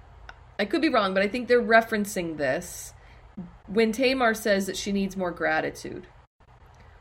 [0.59, 2.95] I could be wrong, but I think they're referencing this
[3.67, 6.07] when Tamar says that she needs more gratitude.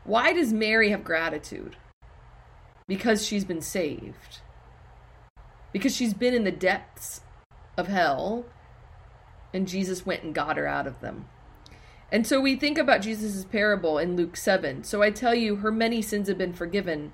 [0.06, 1.76] Why does Mary have gratitude?
[2.86, 4.38] Because she's been saved.
[5.72, 7.22] Because she's been in the depths
[7.76, 8.46] of hell,
[9.52, 11.26] and Jesus went and got her out of them.
[12.12, 14.84] And so we think about Jesus' parable in Luke 7.
[14.84, 17.10] So I tell you, her many sins have been forgiven,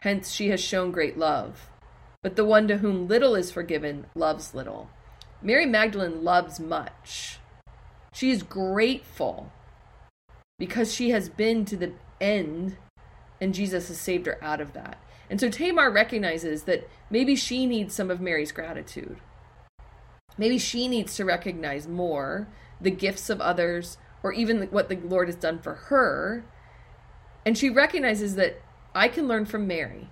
[0.00, 1.68] hence she has shown great love.
[2.22, 4.88] But the one to whom little is forgiven loves little.
[5.42, 7.40] Mary Magdalene loves much.
[8.12, 9.52] She is grateful
[10.60, 12.76] because she has been to the end
[13.40, 14.98] and Jesus has saved her out of that.
[15.28, 19.18] And so Tamar recognizes that maybe she needs some of Mary's gratitude.
[20.38, 22.48] Maybe she needs to recognize more
[22.80, 26.44] the gifts of others or even what the Lord has done for her.
[27.44, 28.60] And she recognizes that
[28.94, 30.08] I can learn from Mary.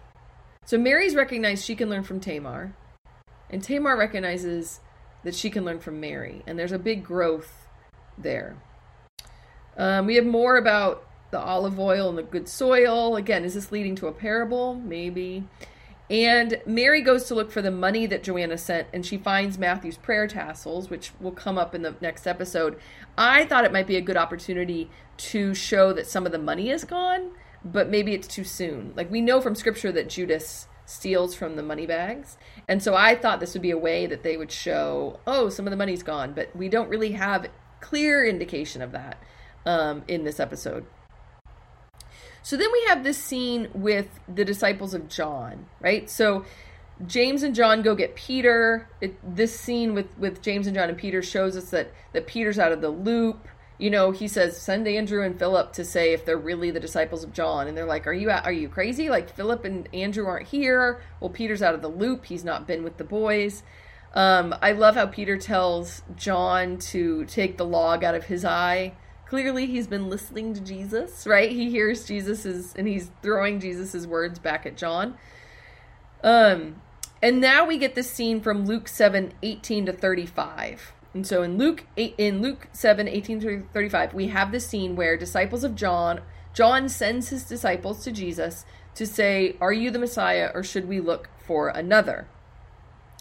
[0.64, 2.74] So Mary's recognized she can learn from Tamar,
[3.50, 4.80] and Tamar recognizes
[5.22, 7.68] that she can learn from Mary, and there's a big growth
[8.16, 8.56] there.
[9.76, 13.16] Um, we have more about the olive oil and the good soil.
[13.16, 14.74] Again, is this leading to a parable?
[14.74, 15.44] Maybe.
[16.08, 19.96] And Mary goes to look for the money that Joanna sent, and she finds Matthew's
[19.96, 22.78] prayer tassels, which will come up in the next episode.
[23.16, 26.70] I thought it might be a good opportunity to show that some of the money
[26.70, 27.30] is gone
[27.64, 28.92] but maybe it's too soon.
[28.94, 32.36] Like we know from scripture that Judas steals from the money bags.
[32.68, 35.66] And so I thought this would be a way that they would show, oh, some
[35.66, 37.48] of the money's gone, but we don't really have
[37.80, 39.18] clear indication of that
[39.64, 40.84] um, in this episode.
[42.44, 46.08] So then we have this scene with the disciples of John, right?
[46.08, 46.44] So
[47.04, 48.88] James and John go get Peter.
[49.00, 52.60] It, this scene with with James and John and Peter shows us that that Peter's
[52.60, 56.24] out of the loop you know, he says, send Andrew and Philip to say if
[56.24, 57.66] they're really the disciples of John.
[57.66, 59.08] And they're like, are you are you crazy?
[59.08, 61.02] Like Philip and Andrew aren't here.
[61.20, 62.26] Well, Peter's out of the loop.
[62.26, 63.62] He's not been with the boys.
[64.14, 68.94] Um, I love how Peter tells John to take the log out of his eye.
[69.26, 71.50] Clearly, he's been listening to Jesus, right?
[71.50, 75.16] He hears Jesus's, and he's throwing Jesus's words back at John.
[76.22, 76.82] Um,
[77.22, 80.92] and now we get this scene from Luke 7 18 to 35.
[81.14, 84.96] And so in Luke 8, in Luke 7, 18 through 35, we have the scene
[84.96, 86.20] where disciples of John,
[86.52, 88.64] John sends his disciples to Jesus
[88.96, 92.26] to say, Are you the Messiah or should we look for another?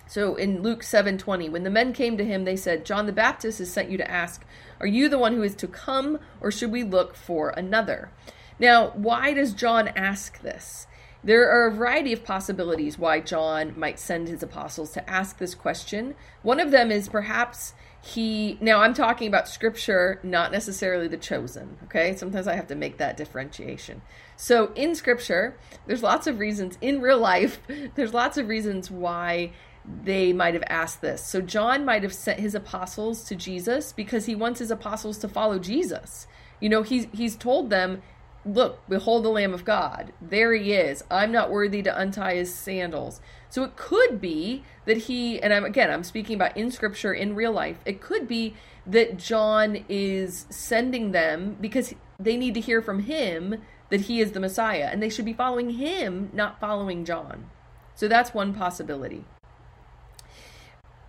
[0.07, 3.59] So in Luke 7:20, when the men came to him, they said, John the Baptist
[3.59, 4.43] has sent you to ask,
[4.79, 8.11] Are you the one who is to come, or should we look for another?
[8.59, 10.87] Now, why does John ask this?
[11.23, 15.55] There are a variety of possibilities why John might send his apostles to ask this
[15.55, 16.15] question.
[16.41, 17.73] One of them is perhaps
[18.05, 22.75] he now i'm talking about scripture not necessarily the chosen okay sometimes i have to
[22.75, 24.01] make that differentiation
[24.35, 25.55] so in scripture
[25.87, 27.61] there's lots of reasons in real life
[27.95, 29.49] there's lots of reasons why
[29.85, 31.23] they might have asked this.
[31.23, 35.27] So john might have sent his apostles to jesus because he wants his apostles to
[35.27, 36.27] follow jesus.
[36.59, 38.01] You know he's he's told them
[38.45, 40.13] look behold the lamb of god.
[40.21, 41.03] There he is.
[41.09, 43.21] I'm not worthy to untie his sandals.
[43.49, 47.35] So it could be that he, and I'm again, I'm speaking about in scripture, in
[47.35, 48.55] real life, it could be
[48.85, 54.31] that John is sending them because they need to hear from him that he is
[54.31, 57.49] the Messiah and they should be following him, not following John.
[57.95, 59.23] So that's one possibility.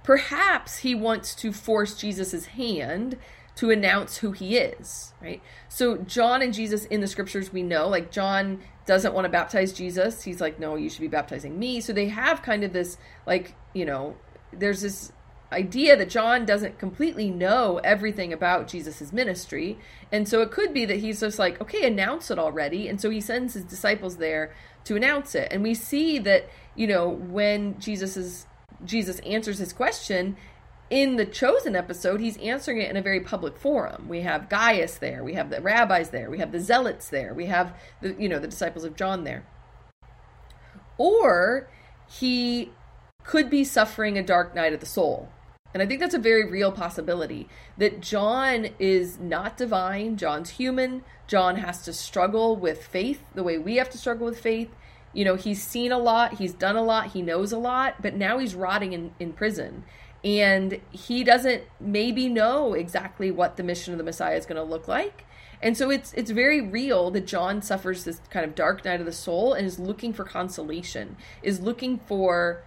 [0.04, 3.18] Perhaps he wants to force Jesus' hand
[3.56, 5.40] to announce who he is, right?
[5.68, 9.72] So John and Jesus in the scriptures we know, like John doesn't want to baptize
[9.72, 10.22] Jesus.
[10.22, 13.54] He's like, "No, you should be baptizing me." So they have kind of this like,
[13.72, 14.16] you know,
[14.52, 15.12] there's this
[15.52, 19.78] idea that John doesn't completely know everything about Jesus's ministry.
[20.10, 23.08] And so it could be that he's just like, "Okay, announce it already." And so
[23.08, 24.52] he sends his disciples there
[24.84, 25.48] to announce it.
[25.50, 28.46] And we see that, you know, when Jesus is
[28.84, 30.36] Jesus answers his question,
[30.90, 34.06] in the chosen episode, he's answering it in a very public forum.
[34.08, 37.46] We have Gaius there, we have the rabbis there, we have the zealots there, we
[37.46, 39.44] have the you know the disciples of John there.
[40.98, 41.68] Or
[42.06, 42.70] he
[43.24, 45.30] could be suffering a dark night of the soul.
[45.72, 47.48] And I think that's a very real possibility
[47.78, 51.02] that John is not divine, John's human.
[51.26, 54.70] John has to struggle with faith the way we have to struggle with faith.
[55.14, 58.14] You know, he's seen a lot, he's done a lot, he knows a lot, but
[58.14, 59.84] now he's rotting in, in prison
[60.24, 64.62] and he doesn't maybe know exactly what the mission of the Messiah is going to
[64.62, 65.26] look like.
[65.62, 69.06] And so it's it's very real that John suffers this kind of dark night of
[69.06, 72.64] the soul and is looking for consolation, is looking for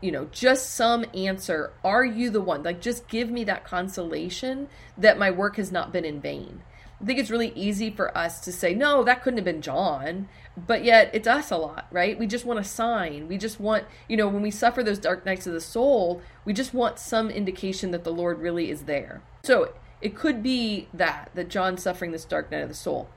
[0.00, 1.72] you know, just some answer.
[1.82, 2.62] Are you the one?
[2.62, 6.62] Like just give me that consolation that my work has not been in vain.
[7.00, 10.28] I think it's really easy for us to say, no, that couldn't have been John.
[10.56, 12.18] But yet it's us a lot, right?
[12.18, 13.28] We just want a sign.
[13.28, 16.52] We just want, you know, when we suffer those dark nights of the soul, we
[16.52, 19.22] just want some indication that the Lord really is there.
[19.44, 23.08] So it could be that, that John's suffering this dark night of the soul.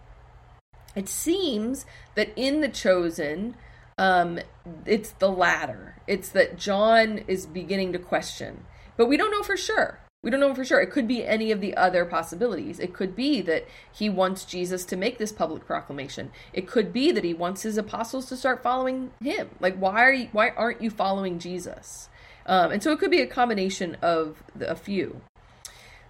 [0.95, 3.55] It seems that in The Chosen,
[3.97, 4.39] um,
[4.85, 5.95] it's the latter.
[6.05, 8.65] It's that John is beginning to question.
[8.97, 10.00] But we don't know for sure.
[10.23, 10.79] We don't know for sure.
[10.79, 12.79] It could be any of the other possibilities.
[12.79, 16.31] It could be that he wants Jesus to make this public proclamation.
[16.53, 19.49] It could be that he wants his apostles to start following him.
[19.59, 22.07] Like, why are you, why aren't you following Jesus?
[22.45, 25.21] Um, and so it could be a combination of the, a few.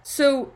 [0.02, 0.52] So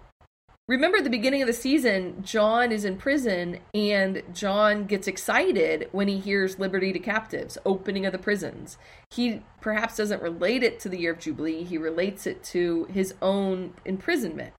[0.69, 5.89] remember at the beginning of the season, John is in prison and John gets excited
[5.93, 8.77] when he hears liberty to captives, opening of the prisons.
[9.11, 13.15] He perhaps doesn't relate it to the year of Jubilee, he relates it to his
[13.23, 14.55] own imprisonment.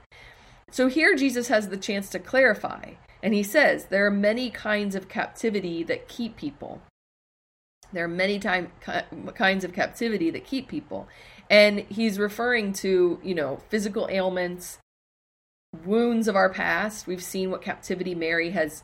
[0.72, 2.94] So here Jesus has the chance to clarify,
[3.24, 6.82] and he says there are many kinds of captivity that keep people.
[7.94, 8.72] There are many time,
[9.34, 11.08] kinds of captivity that keep people.
[11.50, 14.80] And he's referring to, you know, physical ailments,
[15.86, 17.08] wounds of our past.
[17.08, 18.84] We've seen what captivity Mary has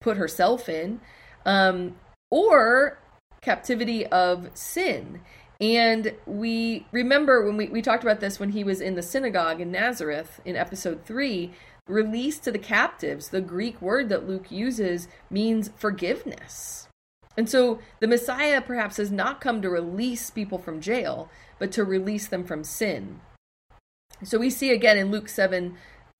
[0.00, 1.00] put herself in,
[1.44, 1.96] um,
[2.30, 2.98] or
[3.42, 5.20] captivity of sin.
[5.60, 9.60] And we remember when we, we talked about this when he was in the synagogue
[9.60, 11.52] in Nazareth in episode three,
[11.86, 13.28] release to the captives.
[13.28, 16.88] The Greek word that Luke uses means forgiveness.
[17.36, 21.84] And so the Messiah perhaps has not come to release people from jail, but to
[21.84, 23.20] release them from sin.
[24.22, 25.76] So we see again in Luke 7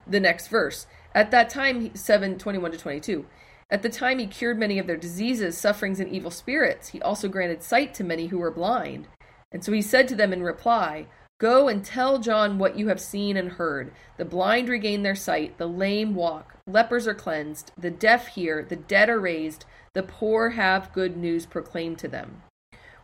[0.07, 0.87] the next verse.
[1.13, 3.25] At that time, 7 21 to 22.
[3.69, 6.89] At the time he cured many of their diseases, sufferings, and evil spirits.
[6.89, 9.07] He also granted sight to many who were blind.
[9.51, 11.07] And so he said to them in reply,
[11.39, 13.91] Go and tell John what you have seen and heard.
[14.17, 18.75] The blind regain their sight, the lame walk, lepers are cleansed, the deaf hear, the
[18.75, 22.43] dead are raised, the poor have good news proclaimed to them.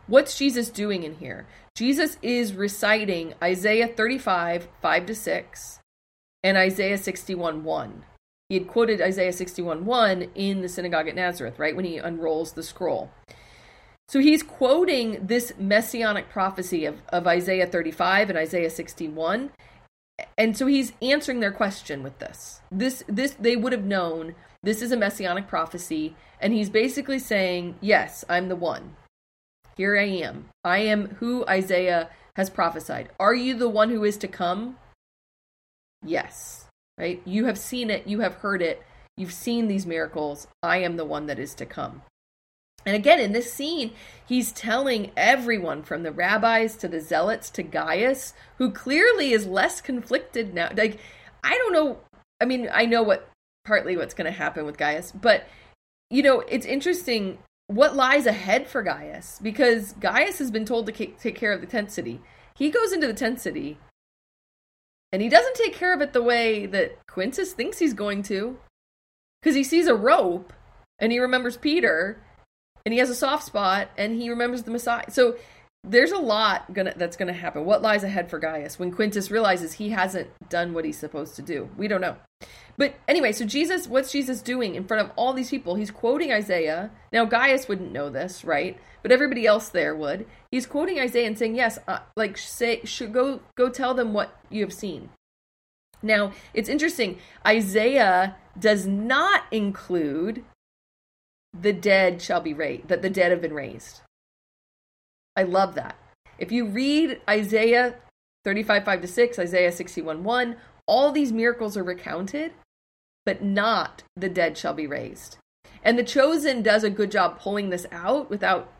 [0.06, 1.48] What's Jesus doing in here?
[1.74, 5.80] Jesus is reciting Isaiah 35, 5 to 6,
[6.42, 8.04] and Isaiah 61 1.
[8.48, 12.52] He had quoted Isaiah 61 1 in the synagogue at Nazareth, right, when he unrolls
[12.52, 13.10] the scroll.
[14.08, 19.50] So he's quoting this messianic prophecy of, of Isaiah 35 and Isaiah 61.
[20.38, 22.60] And so he's answering their question with this.
[22.70, 27.76] This this they would have known this is a messianic prophecy and he's basically saying,
[27.80, 28.96] "Yes, I'm the one.
[29.76, 30.48] Here I am.
[30.64, 33.10] I am who Isaiah has prophesied.
[33.20, 34.76] Are you the one who is to come?
[36.04, 37.20] Yes, right?
[37.24, 38.82] You have seen it, you have heard it,
[39.16, 40.46] you've seen these miracles.
[40.62, 42.02] I am the one that is to come.
[42.86, 43.92] And again, in this scene,
[44.24, 49.80] he's telling everyone from the rabbis to the zealots to Gaius, who clearly is less
[49.80, 50.70] conflicted now.
[50.74, 50.98] Like,
[51.42, 51.98] I don't know.
[52.40, 53.28] I mean, I know what
[53.64, 55.46] partly what's going to happen with Gaius, but
[56.10, 60.92] you know, it's interesting what lies ahead for Gaius because Gaius has been told to
[60.92, 62.20] take care of the tent city.
[62.54, 63.78] He goes into the tent city
[65.12, 68.58] and he doesn't take care of it the way that Quintus thinks he's going to.
[69.40, 70.52] Because he sees a rope
[70.98, 72.22] and he remembers Peter
[72.84, 75.10] and he has a soft spot and he remembers the Messiah.
[75.10, 75.36] So
[75.84, 77.64] there's a lot gonna that's gonna happen.
[77.64, 81.42] What lies ahead for Gaius when Quintus realizes he hasn't done what he's supposed to
[81.42, 81.70] do?
[81.76, 82.16] We don't know.
[82.78, 85.74] But anyway, so Jesus, what's Jesus doing in front of all these people?
[85.74, 86.90] He's quoting Isaiah.
[87.12, 88.78] Now Gaius wouldn't know this, right?
[89.02, 90.26] But everybody else there would.
[90.52, 94.62] He's quoting Isaiah and saying, "Yes, uh, like say, go go tell them what you
[94.62, 95.10] have seen."
[96.02, 97.18] Now, it's interesting.
[97.44, 100.44] Isaiah does not include
[101.58, 104.02] the dead shall be raised, that the dead have been raised.
[105.34, 105.96] I love that.
[106.38, 107.96] If you read Isaiah
[108.44, 110.56] 35, 5 to 6, Isaiah 61, 1,
[110.86, 112.52] all these miracles are recounted,
[113.28, 115.36] but not the dead shall be raised.
[115.82, 118.72] And the chosen does a good job pulling this out without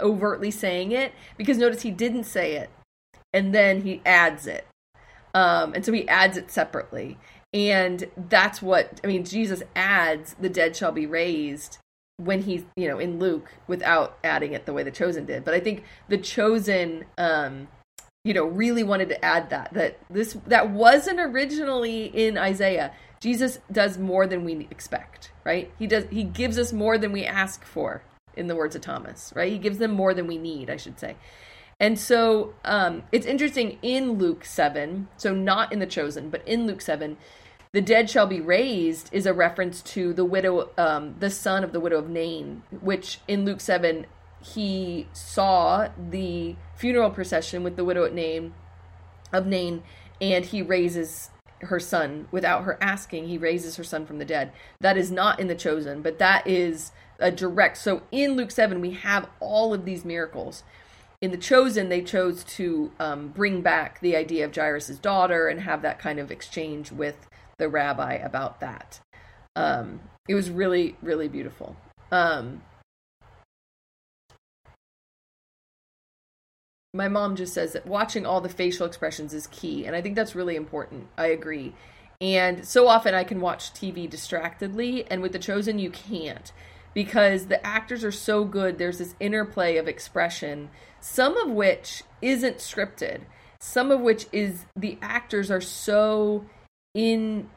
[0.00, 2.70] overtly saying it, because notice he didn't say it,
[3.34, 4.66] and then he adds it.
[5.34, 7.18] Um, and so he adds it separately.
[7.52, 11.76] And that's what, I mean, Jesus adds the dead shall be raised
[12.16, 15.44] when he's, you know, in Luke without adding it the way the chosen did.
[15.44, 17.68] But I think the chosen, um,
[18.24, 22.94] you know, really wanted to add that, that this, that wasn't originally in Isaiah.
[23.22, 25.70] Jesus does more than we expect, right?
[25.78, 28.02] He does, he gives us more than we ask for
[28.34, 29.52] in the words of Thomas, right?
[29.52, 31.14] He gives them more than we need, I should say.
[31.78, 36.66] And so um, it's interesting in Luke 7, so not in The Chosen, but in
[36.66, 37.16] Luke 7,
[37.70, 41.72] the dead shall be raised is a reference to the widow, um, the son of
[41.72, 44.04] the widow of Nain, which in Luke 7,
[44.40, 48.52] he saw the funeral procession with the widow at Nain,
[49.32, 49.84] of Nain,
[50.20, 51.30] and he raises
[51.62, 53.28] her son without her asking.
[53.28, 54.52] He raises her son from the dead.
[54.80, 57.78] That is not in The Chosen, but that is a direct.
[57.78, 60.62] So in Luke 7, we have all of these miracles
[61.22, 65.60] in the chosen they chose to um, bring back the idea of jairus's daughter and
[65.60, 69.00] have that kind of exchange with the rabbi about that
[69.56, 71.76] um, it was really really beautiful
[72.10, 72.60] um,
[76.94, 80.14] my mom just says that watching all the facial expressions is key and i think
[80.14, 81.74] that's really important i agree
[82.20, 86.52] and so often i can watch tv distractedly and with the chosen you can't
[86.94, 90.68] because the actors are so good there's this interplay of expression
[91.02, 93.22] some of which isn't scripted,
[93.60, 96.46] some of which is the actors are so
[96.94, 97.50] in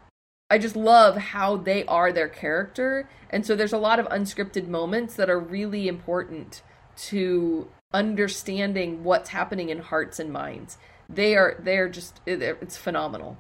[0.50, 3.10] I just love how they are their character.
[3.32, 6.62] And so there's a lot of unscripted moments that are really important
[7.08, 10.78] to understanding what's happening in hearts and minds.
[11.08, 13.38] They are they're just it's phenomenal.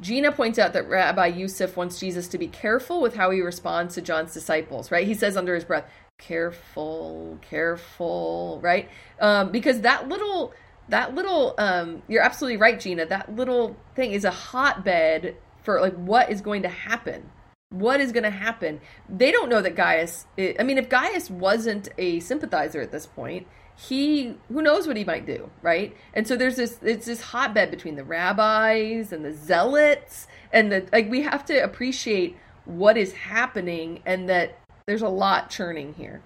[0.00, 3.94] Gina points out that Rabbi Yussif wants Jesus to be careful with how he responds
[3.94, 5.06] to John's disciples, right?
[5.06, 8.90] He says under his breath, careful, careful, right?
[9.20, 10.52] Um, because that little,
[10.90, 13.06] that little, um, you're absolutely right, Gina.
[13.06, 17.30] That little thing is a hotbed for like what is going to happen.
[17.70, 18.80] What is going to happen?
[19.08, 20.26] They don't know that Gaius.
[20.38, 23.46] I mean, if Gaius wasn't a sympathizer at this point,
[23.76, 25.94] he who knows what he might do, right?
[26.14, 30.86] And so there's this it's this hotbed between the rabbis and the zealots, and the
[30.92, 31.10] like.
[31.10, 36.22] We have to appreciate what is happening, and that there's a lot churning here.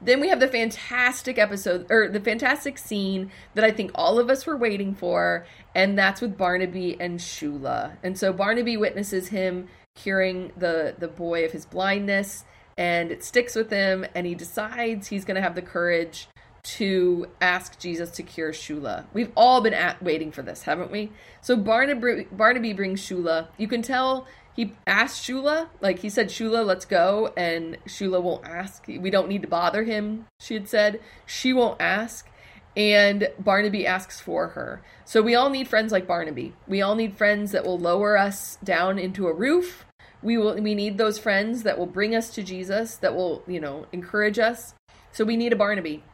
[0.00, 4.28] Then we have the fantastic episode, or the fantastic scene that I think all of
[4.28, 5.46] us were waiting for,
[5.76, 7.98] and that's with Barnaby and Shula.
[8.02, 12.44] And so Barnaby witnesses him curing the the boy of his blindness,
[12.78, 16.28] and it sticks with him, and he decides he's going to have the courage
[16.62, 19.04] to ask Jesus to cure Shula.
[19.12, 21.12] We've all been at, waiting for this, haven't we?
[21.42, 23.48] So Barnaby, Barnaby brings Shula.
[23.56, 27.34] You can tell he asked Shula, like he said, Shula, let's go.
[27.36, 28.86] And Shula won't ask.
[28.88, 31.00] We don't need to bother him, she had said.
[31.26, 32.28] She won't ask.
[32.76, 34.82] And Barnaby asks for her.
[35.06, 36.54] So we all need friends like Barnaby.
[36.68, 39.86] We all need friends that will lower us down into a roof.
[40.22, 43.60] We will we need those friends that will bring us to Jesus, that will, you
[43.60, 44.74] know, encourage us.
[45.12, 46.04] So we need a Barnaby.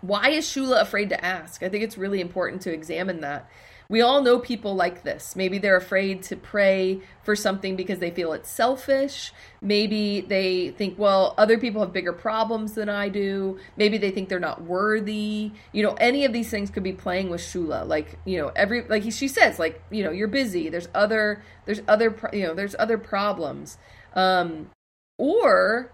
[0.00, 1.62] Why is Shula afraid to ask?
[1.62, 3.48] I think it's really important to examine that
[3.90, 5.34] we all know people like this.
[5.34, 9.32] Maybe they're afraid to pray for something because they feel it's selfish.
[9.60, 13.58] Maybe they think, well, other people have bigger problems than I do.
[13.76, 15.50] Maybe they think they're not worthy.
[15.72, 17.84] You know, any of these things could be playing with Shula.
[17.84, 20.68] Like, you know, every like she says, like, you know, you're busy.
[20.68, 23.76] There's other there's other you know, there's other problems.
[24.14, 24.70] Um
[25.18, 25.90] or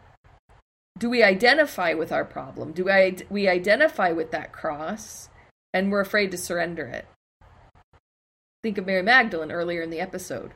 [0.99, 2.73] do we identify with our problem?
[2.73, 5.31] Do I we identify with that cross
[5.73, 7.07] and we're afraid to surrender it?
[8.67, 10.51] Think of Mary Magdalene earlier in the episode,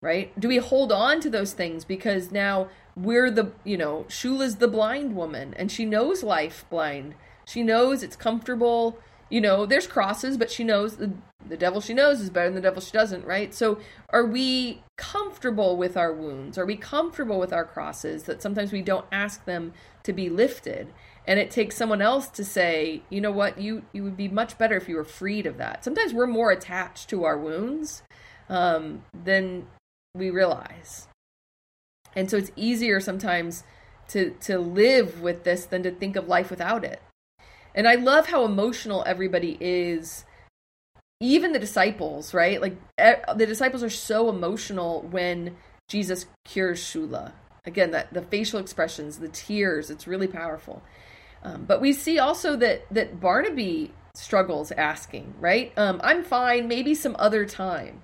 [0.00, 0.38] right?
[0.38, 4.68] Do we hold on to those things because now we're the, you know, Shula's the
[4.68, 7.16] blind woman and she knows life blind.
[7.44, 9.00] She knows it's comfortable.
[9.28, 11.10] You know, there's crosses, but she knows the,
[11.48, 13.52] the devil she knows is better than the devil she doesn't, right?
[13.52, 13.80] So
[14.10, 16.58] are we comfortable with our wounds?
[16.58, 19.72] Are we comfortable with our crosses that sometimes we don't ask them
[20.04, 20.92] to be lifted?
[21.28, 24.58] And it takes someone else to say you know what you you would be much
[24.58, 28.02] better if you were freed of that sometimes we're more attached to our wounds
[28.48, 29.66] um, than
[30.14, 31.06] we realize
[32.16, 33.62] and so it's easier sometimes
[34.08, 37.00] to to live with this than to think of life without it
[37.74, 40.24] and i love how emotional everybody is
[41.20, 42.60] even the disciples, right?
[42.60, 45.56] Like the disciples are so emotional when
[45.88, 47.32] Jesus cures Shula.
[47.64, 50.82] Again, that the facial expressions, the tears, it's really powerful.
[51.42, 55.72] Um, but we see also that that Barnaby struggles asking, right?
[55.76, 58.02] Um, I'm fine, maybe some other time.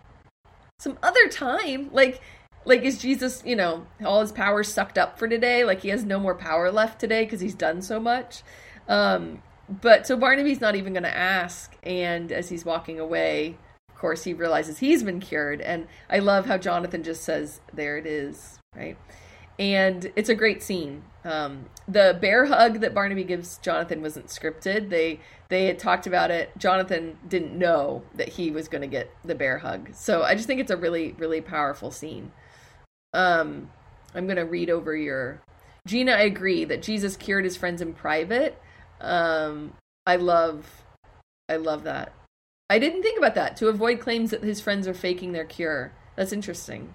[0.78, 1.90] Some other time?
[1.92, 2.20] Like
[2.64, 5.64] like is Jesus, you know, all his power sucked up for today?
[5.64, 8.42] Like he has no more power left today because he's done so much.
[8.88, 13.56] Um, but so Barnaby's not even going to ask, and as he's walking away,
[13.88, 15.62] of course, he realizes he's been cured.
[15.62, 18.98] And I love how Jonathan just says, "There it is," right?
[19.58, 21.04] And it's a great scene.
[21.24, 24.90] Um, the bear hug that Barnaby gives Jonathan wasn't scripted.
[24.90, 26.50] They they had talked about it.
[26.58, 29.94] Jonathan didn't know that he was going to get the bear hug.
[29.94, 32.32] So I just think it's a really really powerful scene.
[33.14, 33.70] Um,
[34.14, 35.40] I'm going to read over your
[35.86, 36.12] Gina.
[36.12, 38.60] I agree that Jesus cured his friends in private.
[39.00, 39.74] Um,
[40.06, 40.82] I love,
[41.48, 42.12] I love that.
[42.70, 45.92] I didn't think about that to avoid claims that his friends are faking their cure.
[46.16, 46.94] That's interesting.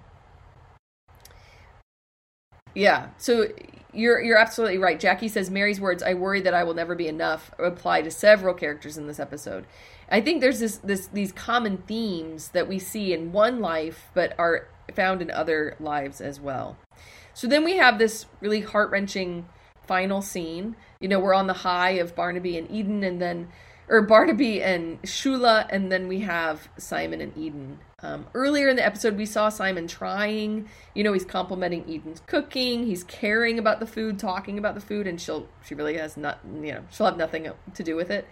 [2.74, 3.10] Yeah.
[3.18, 3.48] So
[3.94, 5.00] you're you're absolutely right.
[5.00, 8.54] Jackie says Mary's words, "I worry that I will never be enough," apply to several
[8.54, 9.66] characters in this episode.
[10.10, 14.34] I think there's this this these common themes that we see in one life, but
[14.38, 16.78] are found in other lives as well.
[17.34, 19.48] So then we have this really heart wrenching
[19.88, 20.76] final scene.
[21.00, 23.48] You know, we're on the high of Barnaby and Eden, and then,
[23.90, 27.80] or Barnaby and Shula, and then we have Simon and Eden.
[28.02, 30.70] Um, earlier in the episode, we saw Simon trying.
[30.94, 32.86] You know, he's complimenting Eden's cooking.
[32.86, 36.40] He's caring about the food, talking about the food, and she'll she really has not.
[36.62, 38.28] You know, she'll have nothing to do with it.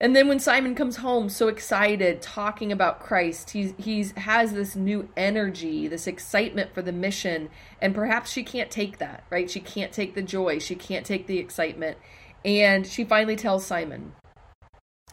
[0.00, 4.76] And then when Simon comes home so excited talking about Christ, he's he's has this
[4.76, 7.48] new energy, this excitement for the mission,
[7.80, 9.50] and perhaps she can't take that, right?
[9.50, 11.98] She can't take the joy, she can't take the excitement.
[12.44, 14.12] And she finally tells Simon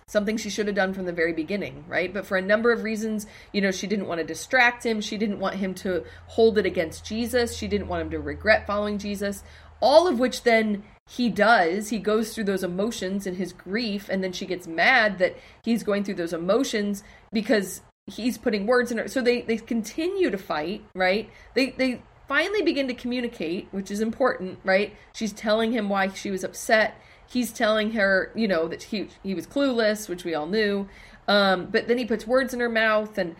[0.07, 2.13] something she should have done from the very beginning, right?
[2.13, 5.17] But for a number of reasons, you know, she didn't want to distract him, she
[5.17, 8.99] didn't want him to hold it against Jesus, she didn't want him to regret following
[8.99, 9.43] Jesus,
[9.81, 11.89] all of which then he does.
[11.89, 15.83] He goes through those emotions and his grief and then she gets mad that he's
[15.83, 17.03] going through those emotions
[17.33, 19.07] because he's putting words in her.
[19.07, 21.29] So they they continue to fight right?
[21.55, 24.95] They they finally begin to communicate which is important right?
[25.13, 29.33] She's telling him why she was upset he's telling her you know that he he
[29.33, 30.87] was clueless which we all knew
[31.27, 33.35] um but then he puts words in her mouth and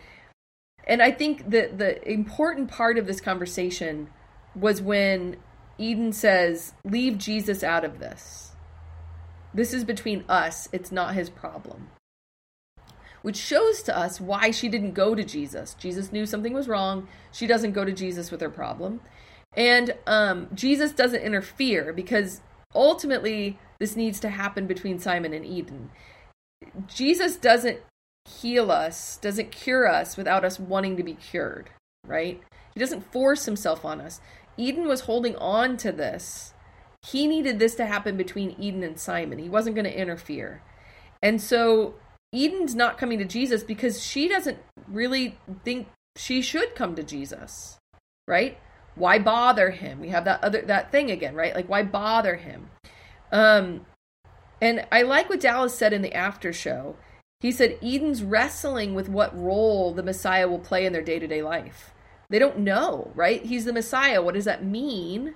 [0.86, 4.08] and i think that the important part of this conversation
[4.54, 5.36] was when
[5.78, 8.52] Eden says, Leave Jesus out of this.
[9.52, 11.90] This is between us, it's not his problem.
[13.22, 15.74] Which shows to us why she didn't go to Jesus.
[15.74, 17.08] Jesus knew something was wrong.
[17.32, 19.00] She doesn't go to Jesus with her problem.
[19.54, 22.40] And um, Jesus doesn't interfere because
[22.74, 25.90] ultimately this needs to happen between Simon and Eden.
[26.86, 27.80] Jesus doesn't
[28.26, 31.70] heal us, doesn't cure us without us wanting to be cured,
[32.06, 32.40] right?
[32.74, 34.20] He doesn't force himself on us.
[34.56, 36.54] Eden was holding on to this.
[37.02, 39.38] He needed this to happen between Eden and Simon.
[39.38, 40.62] He wasn't going to interfere.
[41.22, 41.94] And so
[42.34, 44.58] Eden's not coming to Jesus because she doesn't
[44.88, 47.78] really think she should come to Jesus.
[48.26, 48.58] Right?
[48.96, 50.00] Why bother him?
[50.00, 51.54] We have that other that thing again, right?
[51.54, 52.70] Like why bother him?
[53.32, 53.86] Um
[54.60, 56.96] and I like what Dallas said in the after show.
[57.40, 61.92] He said Eden's wrestling with what role the Messiah will play in their day-to-day life.
[62.30, 63.44] They don't know, right?
[63.44, 64.22] He's the Messiah.
[64.22, 65.34] What does that mean?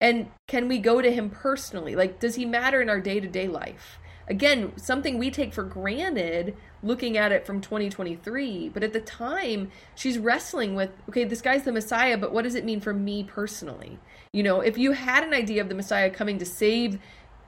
[0.00, 1.94] And can we go to him personally?
[1.94, 3.98] Like, does he matter in our day to day life?
[4.28, 8.68] Again, something we take for granted looking at it from 2023.
[8.68, 12.54] But at the time, she's wrestling with okay, this guy's the Messiah, but what does
[12.54, 13.98] it mean for me personally?
[14.32, 16.98] You know, if you had an idea of the Messiah coming to save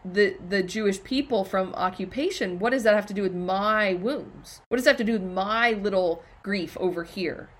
[0.05, 4.61] the the Jewish people from occupation, what does that have to do with my wounds?
[4.69, 7.51] What does that have to do with my little grief over here?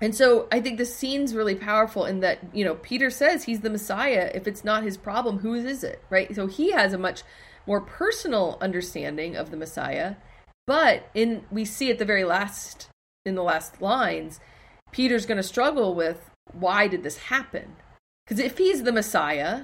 [0.00, 3.60] And so I think the scene's really powerful in that, you know, Peter says he's
[3.60, 4.30] the Messiah.
[4.34, 6.02] If it's not his problem, whose is it?
[6.08, 6.34] Right?
[6.34, 7.22] So he has a much
[7.66, 10.16] more personal understanding of the Messiah.
[10.66, 12.88] But in we see at the very last
[13.26, 14.40] in the last lines,
[14.90, 17.76] Peter's going to struggle with why did this happen?
[18.24, 19.62] Because if he's the Messiah,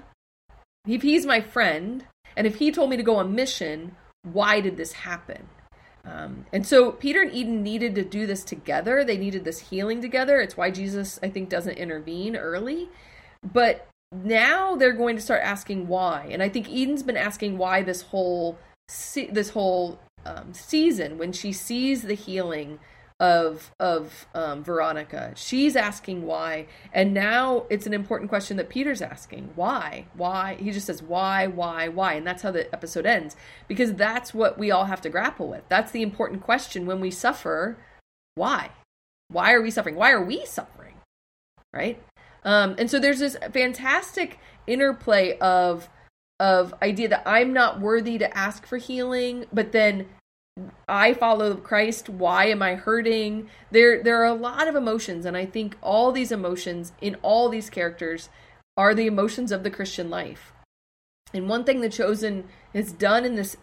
[0.86, 2.04] if he's my friend,
[2.36, 5.48] and if he told me to go on mission, why did this happen?
[6.04, 9.04] Um, and so Peter and Eden needed to do this together.
[9.04, 10.40] They needed this healing together.
[10.40, 12.88] It's why Jesus, I think, doesn't intervene early.
[13.42, 16.28] But now they're going to start asking why.
[16.30, 18.58] And I think Eden's been asking why this whole
[19.14, 22.78] this whole um, season when she sees the healing
[23.18, 25.32] of of um, Veronica.
[25.36, 30.56] She's asking why, and now it's an important question that Peter's asking: why, why?
[30.60, 33.36] He just says why, why, why, and that's how the episode ends
[33.68, 35.62] because that's what we all have to grapple with.
[35.68, 37.78] That's the important question when we suffer:
[38.34, 38.70] why?
[39.28, 39.96] Why are we suffering?
[39.96, 40.94] Why are we suffering?
[41.72, 42.02] Right?
[42.44, 45.88] Um, and so there's this fantastic interplay of
[46.38, 50.06] of idea that I'm not worthy to ask for healing, but then
[50.88, 52.08] I follow Christ.
[52.08, 53.50] Why am I hurting?
[53.70, 57.48] There, there are a lot of emotions, and I think all these emotions in all
[57.48, 58.28] these characters
[58.76, 60.52] are the emotions of the Christian life.
[61.34, 63.56] And one thing the Chosen has done in this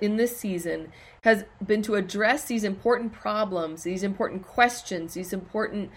[0.00, 0.92] in this season
[1.24, 5.90] has been to address these important problems, these important questions, these important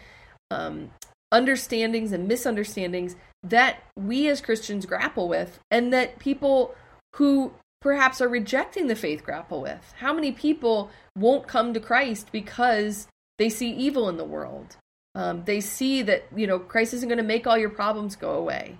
[0.49, 0.89] um,
[1.31, 6.75] understandings and misunderstandings that we as Christians grapple with, and that people
[7.15, 9.93] who perhaps are rejecting the faith grapple with.
[9.97, 13.07] How many people won't come to Christ because
[13.37, 14.77] they see evil in the world?
[15.15, 18.31] Um, they see that, you know, Christ isn't going to make all your problems go
[18.31, 18.77] away.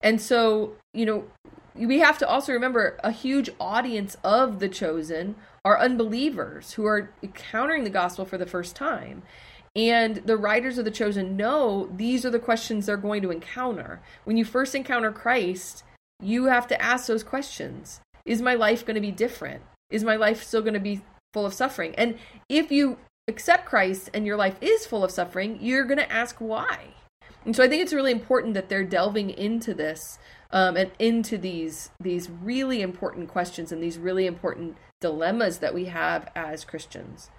[0.00, 1.24] And so, you know,
[1.74, 5.34] we have to also remember a huge audience of the chosen
[5.64, 9.22] are unbelievers who are encountering the gospel for the first time.
[9.74, 14.00] And the writers of the chosen know these are the questions they're going to encounter.
[14.22, 15.82] When you first encounter Christ,
[16.20, 19.62] you have to ask those questions is my life going to be different?
[19.90, 21.02] Is my life still going to be
[21.32, 21.94] full of suffering?
[21.96, 22.18] And
[22.48, 22.98] if you
[23.28, 26.94] accept Christ and your life is full of suffering, you're going to ask why.
[27.44, 30.18] And so I think it's really important that they're delving into this
[30.50, 35.86] um, and into these these really important questions and these really important dilemmas that we
[35.86, 37.30] have as Christians.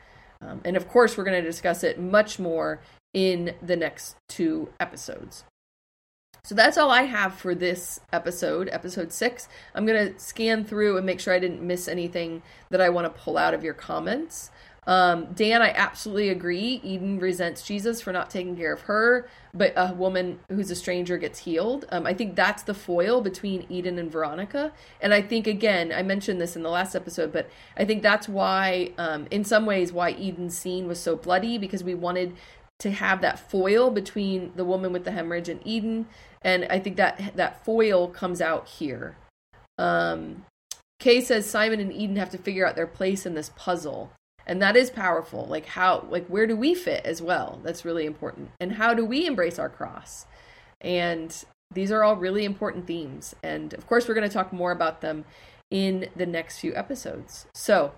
[0.41, 2.81] Um, and of course, we're going to discuss it much more
[3.13, 5.45] in the next two episodes.
[6.45, 9.47] So that's all I have for this episode, episode six.
[9.73, 13.05] I'm going to scan through and make sure I didn't miss anything that I want
[13.05, 14.51] to pull out of your comments.
[14.85, 16.79] Um, Dan, I absolutely agree.
[16.83, 21.17] Eden resents Jesus for not taking care of her, but a woman who's a stranger
[21.17, 21.85] gets healed.
[21.89, 24.71] Um, I think that's the foil between Eden and Veronica.
[25.01, 28.29] And I think, again, I mentioned this in the last episode, but I think that's
[28.29, 32.35] why, um, in some ways, why Eden's scene was so bloody because we wanted
[32.79, 36.07] to have that foil between the woman with the hemorrhage and Eden
[36.45, 39.17] and I think that that foil comes out here.
[39.79, 40.45] Um,
[40.99, 44.11] Kay says Simon and Eden have to figure out their place in this puzzle,
[44.45, 45.47] and that is powerful.
[45.47, 47.59] Like how, like where do we fit as well?
[47.63, 48.51] That's really important.
[48.59, 50.27] And how do we embrace our cross?
[50.79, 51.35] And
[51.73, 55.01] these are all really important themes, and of course, we're going to talk more about
[55.01, 55.25] them
[55.71, 57.47] in the next few episodes.
[57.55, 57.91] So.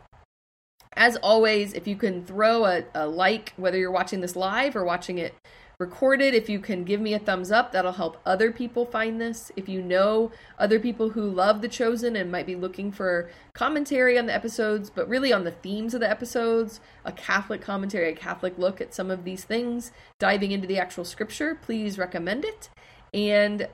[0.97, 4.83] As always, if you can throw a, a like, whether you're watching this live or
[4.83, 5.35] watching it
[5.79, 6.33] recorded.
[6.33, 9.51] If you can give me a thumbs up, that'll help other people find this.
[9.55, 14.17] If you know other people who love The Chosen and might be looking for commentary
[14.17, 18.15] on the episodes, but really on the themes of the episodes, a Catholic commentary, a
[18.15, 22.69] Catholic look at some of these things, diving into the actual scripture, please recommend it.
[23.13, 23.67] And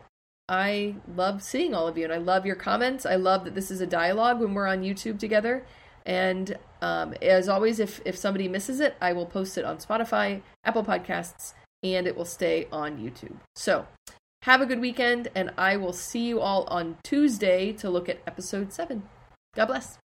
[0.50, 3.06] I love seeing all of you and I love your comments.
[3.06, 5.66] I love that this is a dialogue when we're on YouTube together.
[6.06, 10.42] And um, as always, if, if somebody misses it, I will post it on Spotify,
[10.66, 13.38] Apple Podcasts, and it will stay on YouTube.
[13.56, 13.88] So,
[14.42, 18.20] have a good weekend, and I will see you all on Tuesday to look at
[18.28, 19.02] episode 7.
[19.56, 20.03] God bless.